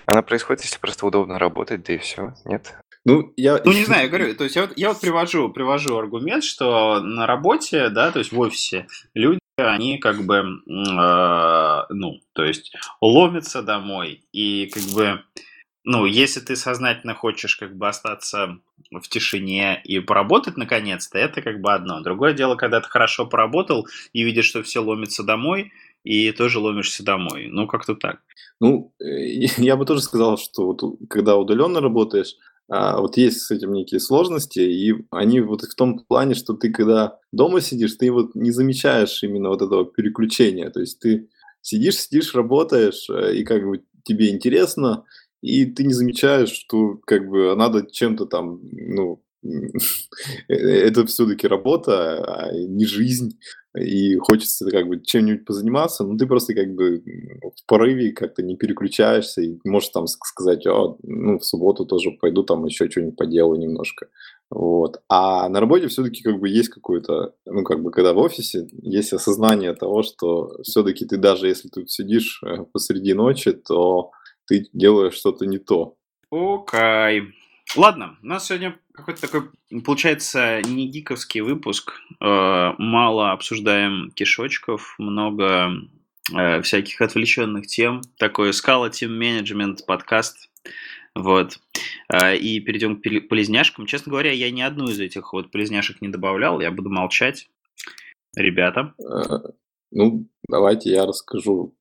[0.05, 2.75] она происходит, если просто удобно работать, да и все, нет?
[3.05, 3.61] Ну, я...
[3.63, 6.99] ну, не знаю, я говорю, то есть я вот, я вот привожу, привожу аргумент, что
[6.99, 12.75] на работе, да, то есть в офисе люди, они как бы, э, ну, то есть
[12.99, 15.23] ломятся домой и как бы
[15.85, 18.57] ну, если ты сознательно хочешь как бы остаться
[18.91, 22.01] в тишине и поработать наконец-то, это как бы одно.
[22.01, 25.71] Другое дело, когда ты хорошо поработал и видишь, что все ломится домой,
[26.03, 27.47] и тоже ломишься домой.
[27.49, 28.19] Ну, как-то так.
[28.59, 29.05] Ну, э,
[29.57, 32.35] я бы тоже сказал, что вот когда удаленно работаешь,
[32.67, 36.71] а, вот есть с этим некие сложности, и они вот в том плане, что ты
[36.71, 40.71] когда дома сидишь, ты вот не замечаешь именно вот этого переключения.
[40.71, 41.29] То есть ты
[41.61, 45.03] сидишь, сидишь, работаешь, э, и как бы тебе интересно,
[45.45, 49.21] и ты не замечаешь, что как бы надо чем-то там, ну,
[50.47, 53.37] это все-таки работа, а не жизнь,
[53.77, 57.03] и хочется как бы чем-нибудь позаниматься, но ты просто как бы
[57.41, 62.41] в порыве как-то не переключаешься и можешь там сказать, о, ну, в субботу тоже пойду
[62.41, 64.07] там еще что-нибудь поделаю немножко.
[64.49, 65.01] Вот.
[65.09, 69.13] А на работе все-таки как бы есть какое-то, ну, как бы, когда в офисе есть
[69.13, 74.11] осознание того, что все-таки ты даже если тут сидишь э, посреди ночи, то
[74.47, 75.97] ты делаешь что-то не то.
[76.31, 77.33] Окей.
[77.75, 79.49] Ладно, у нас сегодня какой-то такой,
[79.83, 81.99] получается, не гиковский выпуск.
[82.21, 85.71] Э, мало обсуждаем кишочков, много
[86.33, 88.01] э, всяких отвлеченных тем.
[88.17, 90.49] Такой скала тим менеджмент подкаст.
[91.15, 91.59] Вот.
[92.09, 93.87] Э, и перейдем к полезняшкам.
[93.87, 96.61] Честно говоря, я ни одну из этих вот полезняшек не добавлял.
[96.61, 97.49] Я буду молчать.
[98.35, 98.93] Ребята.
[99.95, 101.73] Ну, давайте я расскажу.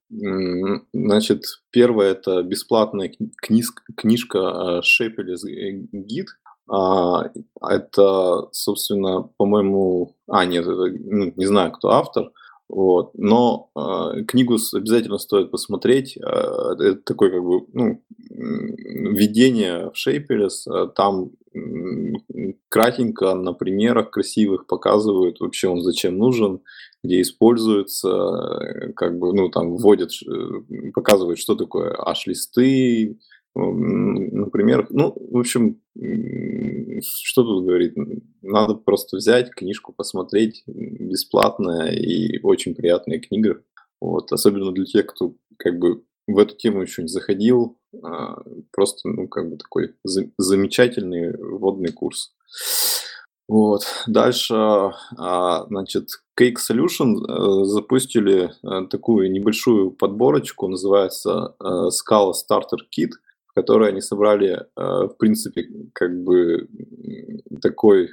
[0.93, 3.13] Значит, первое это бесплатная
[3.43, 6.29] книжка, книжка Шепелес гид.
[6.71, 7.25] А,
[7.61, 10.15] это, собственно, по-моему...
[10.29, 12.31] А, нет, это, ну, не знаю, кто автор.
[12.69, 13.11] Вот.
[13.15, 16.17] Но э, книгу обязательно стоит посмотреть.
[16.17, 20.67] Э, это такое как бы ну, введение в Шейперес.
[20.95, 21.33] Там
[22.69, 26.61] кратенько на примерах красивых показывают вообще он зачем нужен,
[27.03, 33.19] где используется, э, как бы, ну, там вводят, э, показывают, что такое H-листы,
[33.55, 35.81] например, ну, в общем,
[37.01, 37.95] что тут говорить,
[38.43, 43.63] надо просто взять книжку, посмотреть, бесплатная и очень приятная книга,
[44.01, 47.79] вот, особенно для тех, кто как бы в эту тему еще не заходил,
[48.73, 52.35] просто, ну, как бы такой замечательный вводный курс.
[53.47, 53.83] Вот.
[54.07, 62.79] Дальше, а, значит, Cake Solution э, запустили э, такую небольшую подборочку, называется э, Scala Starter
[62.91, 63.11] Kit,
[63.47, 66.69] в которой они собрали, в принципе, как бы
[67.63, 68.11] такой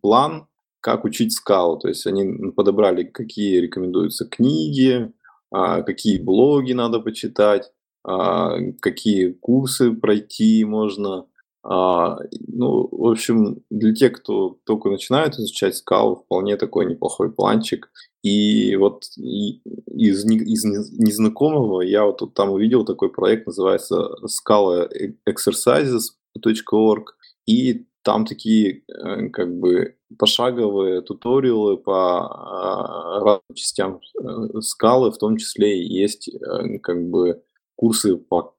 [0.00, 0.46] план,
[0.80, 1.78] как учить скалу.
[1.78, 5.12] То есть они подобрали, какие рекомендуются книги,
[5.50, 7.70] а, какие блоги надо почитать, а,
[8.02, 11.26] какие курсы пройти можно.
[11.64, 17.90] А, ну, в общем, для тех, кто только начинает изучать скалу, вполне такой неплохой планчик.
[18.22, 24.88] И вот из, из незнакомого я вот тут там увидел такой проект, называется Scala
[25.28, 35.10] Exercises.org, и там такие э, как бы пошаговые туториалы по а, разным частям э, скалы,
[35.10, 37.42] в том числе есть э, как бы
[37.78, 38.56] курсы по,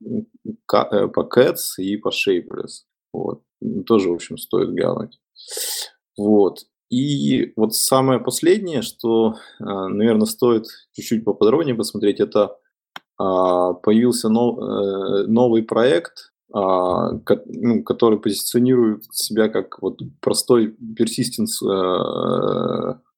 [0.66, 2.86] по Cats и по Shapeless.
[3.12, 3.42] Вот.
[3.86, 5.20] Тоже, в общем, стоит глянуть.
[6.18, 6.60] Вот.
[6.90, 12.58] И вот самое последнее, что, наверное, стоит чуть-чуть поподробнее посмотреть, это
[13.18, 17.12] а, появился новый проект а,
[17.46, 21.62] ну, который позиционирует себя как вот простой persistence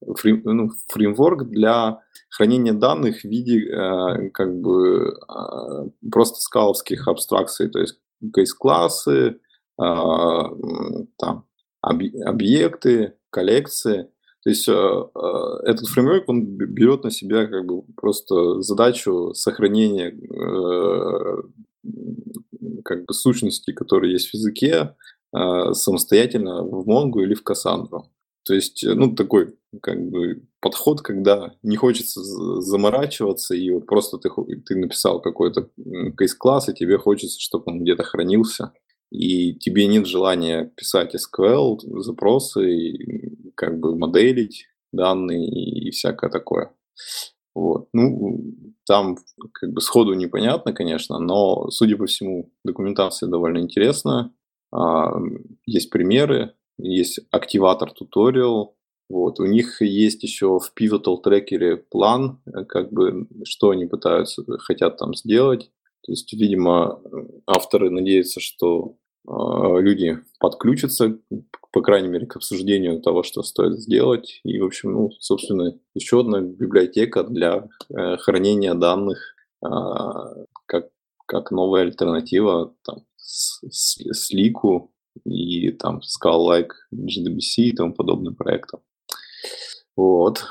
[0.06, 2.00] э, ну, фреймворк для
[2.30, 7.98] хранения данных в виде э, как бы а, просто скаловских абстракций, то есть
[8.34, 9.40] кейс-классы,
[9.78, 10.48] а,
[11.18, 11.46] там,
[11.80, 14.08] объекты, коллекции.
[14.44, 14.72] То есть э,
[15.64, 20.16] этот фреймворк, он берет на себя как бы просто задачу сохранения
[22.84, 24.94] как бы сущности, которые есть в языке,
[25.72, 28.12] самостоятельно в Монгу или в Кассандру.
[28.44, 32.22] То есть, э, ну, такой как бы подход, когда не хочется
[32.60, 34.30] заморачиваться, и вот просто ты,
[34.66, 35.70] ты написал какой-то
[36.18, 38.72] кейс-класс, и тебе хочется, чтобы он где-то хранился.
[39.10, 46.72] и тебе нет желания писать SQL, запросы, и как бы моделить данные и всякое такое.
[47.54, 47.88] Вот.
[47.92, 48.54] Ну,
[48.86, 49.16] там
[49.52, 54.30] как бы сходу непонятно, конечно, но, судя по всему, документация довольно интересная.
[54.72, 55.12] А,
[55.66, 58.76] есть примеры, есть активатор туториал,
[59.08, 59.40] вот.
[59.40, 64.96] У них есть еще в Pivotal трекере план, э, как бы, что они пытаются, хотят
[64.96, 65.70] там сделать.
[66.02, 67.00] То есть, видимо,
[67.46, 68.96] авторы надеются, что
[69.28, 69.30] э,
[69.80, 71.18] люди подключатся,
[71.72, 74.40] по крайней мере, к обсуждению того, что стоит сделать.
[74.44, 79.34] И, в общем, ну, собственно, еще одна библиотека для э, хранения данных
[79.64, 79.68] э,
[80.66, 80.88] как,
[81.26, 84.92] как новая альтернатива там, с, с, с Лику
[85.24, 88.80] и там Scala-like GDBC и тому подобным проектам.
[89.96, 90.44] Вот.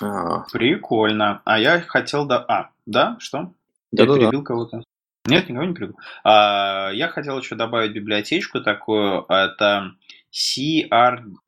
[0.00, 0.44] А.
[0.52, 1.42] Прикольно.
[1.44, 2.26] А я хотел...
[2.26, 2.44] Да...
[2.48, 3.16] А, да?
[3.18, 3.52] Что?
[3.92, 4.82] Да, я да, перебил кого-то?
[5.26, 5.98] Нет, никого не перебил.
[6.22, 9.24] А, я хотел еще добавить библиотечку такую.
[9.28, 9.94] Это
[10.32, 11.42] CRJDT.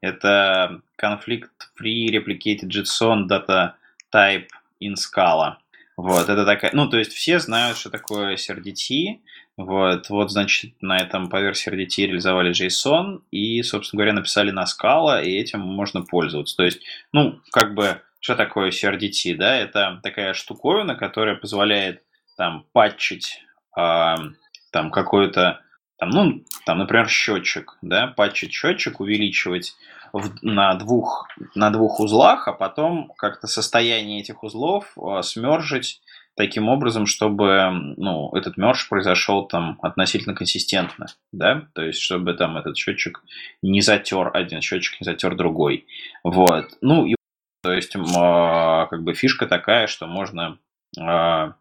[0.00, 1.50] Это Conflict
[1.80, 3.74] Free Replicated JSON Data
[4.12, 4.48] Type
[4.82, 5.56] in Scala.
[5.96, 9.20] Вот, это такая, ну, то есть все знают, что такое CRDT,
[9.64, 14.64] вот, вот, значит, на этом по версии RDT реализовали JSON и, собственно говоря, написали на
[14.64, 16.56] Scala, и этим можно пользоваться.
[16.56, 16.80] То есть,
[17.12, 19.56] ну, как бы, что такое CRDT, да?
[19.56, 22.02] Это такая штуковина, которая позволяет
[22.36, 23.42] там патчить
[23.76, 24.14] э,
[24.72, 25.60] там какой-то,
[25.98, 29.74] там, ну, там, например, счетчик, да, патчить счетчик, увеличивать
[30.12, 36.00] в, на, двух, на двух узлах, а потом как-то состояние этих узлов э, смержить
[36.40, 42.56] таким образом, чтобы ну, этот мерж произошел там относительно консистентно, да, то есть чтобы там
[42.56, 43.22] этот счетчик
[43.60, 45.86] не затер один счетчик, не затер другой,
[46.24, 46.78] вот.
[46.80, 47.14] Ну и
[47.62, 50.56] то есть а, как бы фишка такая, что можно
[50.98, 51.56] а,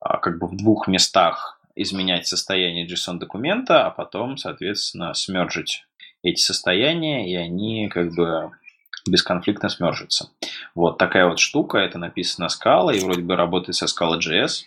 [0.00, 5.84] а, как бы в двух местах изменять состояние JSON документа, а потом, соответственно, смержить
[6.22, 8.52] эти состояния, и они как бы
[9.06, 10.30] бесконфликтно смержится.
[10.74, 14.64] Вот такая вот штука, это написано Scala, и вроде бы работает со Scala.js.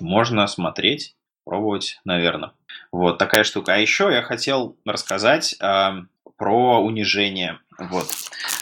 [0.00, 1.14] Можно смотреть,
[1.44, 2.52] пробовать, наверное.
[2.92, 3.74] Вот такая штука.
[3.74, 5.90] А еще я хотел рассказать э,
[6.36, 7.58] про унижение.
[7.78, 8.08] Вот.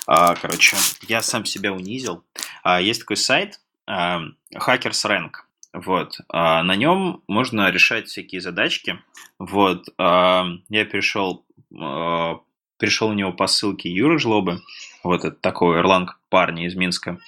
[0.09, 0.77] Э, короче,
[1.09, 2.25] я сам себя унизил.
[2.65, 3.93] Э, есть такой сайт э,
[4.55, 5.31] Hackers Rank.
[5.77, 6.19] Вот.
[6.29, 8.99] А, на нем можно решать всякие задачки.
[9.39, 9.89] Вот.
[9.99, 11.45] А, я перешел,
[11.79, 12.41] а,
[12.79, 14.63] перешел у него по ссылке Юры Жлобы.
[15.07, 17.19] Вот это такой ирланд парни из Минска.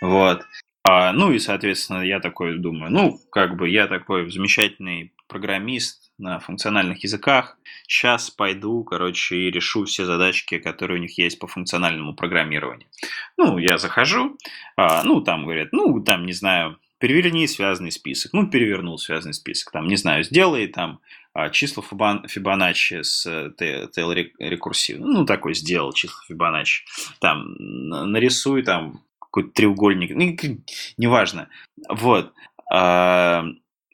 [0.00, 0.42] Вот.
[0.88, 6.38] А, ну и, соответственно, я такой думаю, ну, как бы я такой замечательный программист на
[6.38, 7.58] функциональных языках.
[7.88, 12.88] Сейчас пойду, короче, и решу все задачки, которые у них есть по функциональному программированию.
[13.36, 14.38] Ну, я захожу,
[14.76, 18.32] а, ну, там говорят, ну, там, не знаю, переверни связанный список.
[18.32, 19.72] Ну, перевернул связанный список.
[19.72, 21.00] Там, не знаю, сделай там
[21.36, 23.50] а, число Фибоначчи с э,
[24.38, 25.06] рекурсивно.
[25.06, 26.86] Ну, такой сделал число Фибоначчи.
[27.20, 30.12] Там, нарисуй там какой-то треугольник.
[30.14, 30.34] Ну,
[30.96, 31.50] неважно.
[31.90, 32.32] Вот.
[32.72, 33.44] А,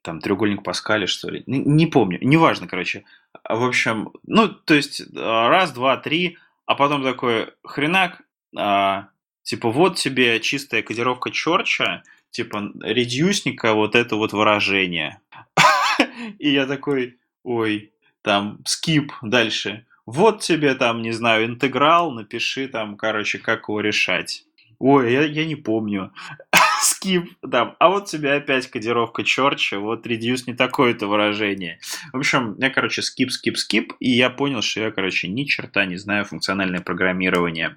[0.02, 1.42] там треугольник Паскаля, что ли.
[1.48, 2.20] Не, помню.
[2.22, 3.02] Неважно, короче.
[3.48, 8.22] В общем, ну, то есть раз, два, три, а потом такой хренак,
[8.56, 9.08] а,
[9.42, 15.20] типа вот тебе чистая кодировка Чорча, типа редюсника вот это вот выражение.
[16.38, 19.86] И я такой, ой, там, скип дальше.
[20.06, 24.44] Вот тебе там, не знаю, интеграл, напиши там, короче, как его решать.
[24.78, 26.12] Ой, я, я не помню.
[26.82, 27.76] Скип, там.
[27.78, 31.78] А вот тебе опять кодировка Чорча, вот reduce не такое-то выражение.
[32.12, 35.86] В общем, я, короче, скип, скип, скип, и я понял, что я, короче, ни черта
[35.86, 37.76] не знаю функциональное программирование.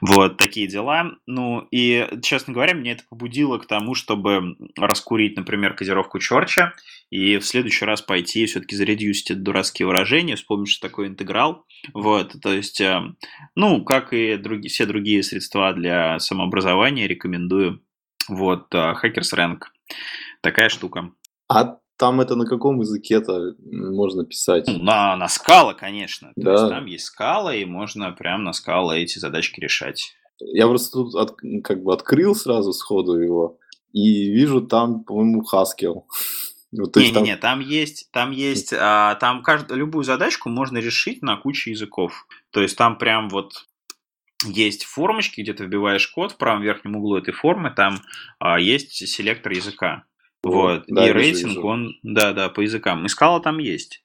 [0.00, 1.12] Вот такие дела.
[1.26, 6.74] Ну и, честно говоря, меня это побудило к тому, чтобы раскурить, например, кодировку Чорча
[7.10, 11.64] и в следующий раз пойти и все-таки заредюсить это дурацкие выражения, вспомнить, что такое интеграл.
[11.92, 13.00] Вот, то есть, э,
[13.56, 17.82] ну, как и други, все другие средства для самообразования, рекомендую.
[18.28, 19.62] Вот, э, Hackers Rank.
[20.40, 21.10] Такая штука.
[21.48, 24.64] А там это на каком языке-то можно писать?
[24.66, 26.32] Ну, на, на скала, конечно.
[26.34, 26.52] То да.
[26.52, 30.14] есть там есть скала, и можно прям на скала эти задачки решать.
[30.38, 33.58] Я просто тут от, как бы открыл сразу сходу его
[33.92, 36.04] и вижу там, по-моему, Haskell.
[36.72, 37.58] Ну, Не-не-не, там...
[37.58, 42.28] там есть, там есть, а, там каждую, любую задачку можно решить на куче языков.
[42.52, 43.66] То есть там прям вот
[44.44, 48.02] есть формочки, где ты вбиваешь код в правом верхнем углу этой формы, там
[48.38, 50.04] а, есть селектор языка.
[50.42, 50.84] Вот.
[50.88, 51.66] Да, и рейтинг, вижу.
[51.66, 53.04] он, да, да, по языкам.
[53.04, 54.02] И скала там есть.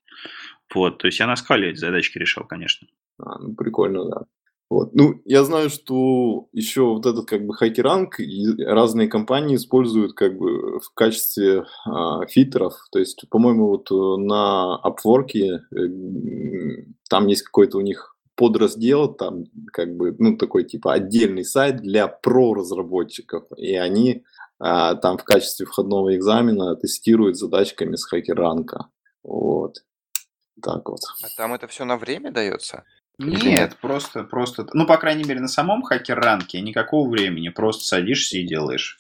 [0.73, 2.88] Вот, то есть я на скале эти задачки решал, конечно.
[3.19, 4.25] А, ну, прикольно, да.
[4.69, 4.95] Вот.
[4.95, 8.19] Ну, я знаю, что еще вот этот как бы хакеранг
[8.65, 12.73] разные компании используют как бы в качестве а, фильтров.
[12.91, 19.45] То есть, по-моему, вот э, на Upwork э, там есть какой-то у них подраздел, там
[19.71, 24.23] как бы, ну, такой типа отдельный сайт для про-разработчиков, и они
[24.60, 28.88] там в качестве входного экзамена тестируют задачками с хакеранка.
[29.24, 29.84] Вот.
[30.62, 30.99] Так вот.
[31.24, 32.84] А там это все на время дается?
[33.18, 38.38] Нет, нет, просто, просто, ну, по крайней мере, на самом хакер-ранке никакого времени, просто садишься
[38.38, 38.99] и делаешь.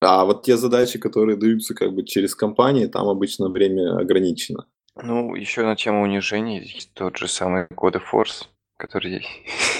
[0.00, 4.66] А вот те задачи, которые даются как бы через компании, там обычно время ограничено.
[4.94, 9.26] Ну, еще на тему унижений, есть тот же самый Code Force, который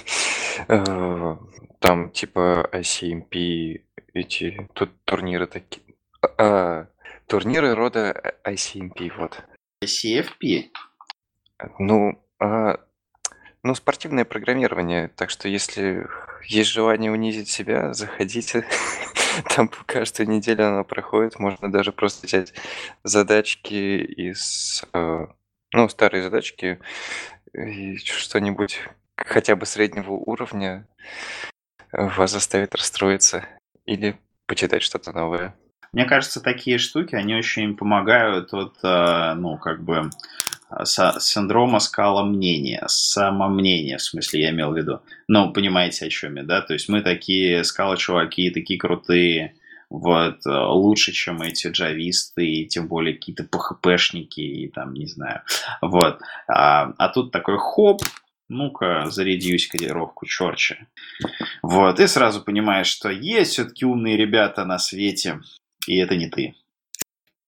[0.68, 1.36] э,
[1.78, 3.82] там типа ICMP,
[4.14, 5.96] эти тут турниры такие.
[6.38, 6.86] А,
[7.26, 9.42] турниры рода ICMP, вот.
[9.84, 10.70] ICFP?
[11.78, 12.80] Ну, а,
[13.62, 16.06] ну, спортивное программирование, так что если
[16.44, 18.66] есть желание унизить себя, заходите.
[19.54, 21.38] Там каждую неделю оно проходит.
[21.38, 22.54] Можно даже просто взять
[23.04, 24.84] задачки из...
[25.72, 26.80] Ну, старые задачки
[27.52, 28.80] и что-нибудь
[29.16, 30.88] хотя бы среднего уровня
[31.92, 33.46] вас заставит расстроиться
[33.90, 34.16] или
[34.46, 35.54] почитать что-то новое.
[35.92, 40.10] Мне кажется, такие штуки, они очень помогают вот, э, ну, как бы
[40.84, 45.00] синдрома скала мнения, самомнения, в смысле, я имел в виду.
[45.26, 46.60] Ну, понимаете, о чем я, да?
[46.60, 49.56] То есть мы такие скала-чуваки, такие крутые,
[49.88, 55.42] вот, э, лучше, чем эти джависты, и тем более какие-то ПХПшники, и там, не знаю,
[55.82, 56.20] вот.
[56.46, 58.00] А, а тут такой хоп,
[58.50, 60.88] ну-ка, зарядись кодировку, черче.
[61.62, 65.40] Вот, и сразу понимаешь, что есть все-таки умные ребята на свете,
[65.86, 66.56] и это не ты.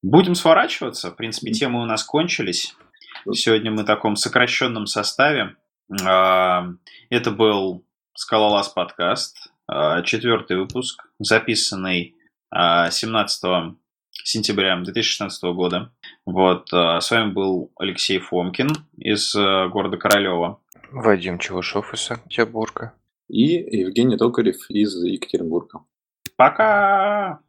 [0.01, 1.11] Будем сворачиваться.
[1.11, 2.75] В принципе, темы у нас кончились.
[3.33, 5.57] Сегодня мы в таком сокращенном составе.
[6.05, 6.69] А,
[7.11, 7.85] это был
[8.15, 12.17] Скалолаз подкаст, а, четвертый выпуск, записанный
[12.53, 13.75] 17 а,
[14.25, 15.93] сентября 2016 года.
[16.27, 20.61] Вот, с вами был Алексей Фомкин из города Королева.
[20.93, 22.93] Вадим Чевышов из Санкт-Петербурга.
[23.28, 23.45] И
[23.80, 25.84] Евгений Токарев из Екатеринбурга.
[26.36, 27.40] Пока!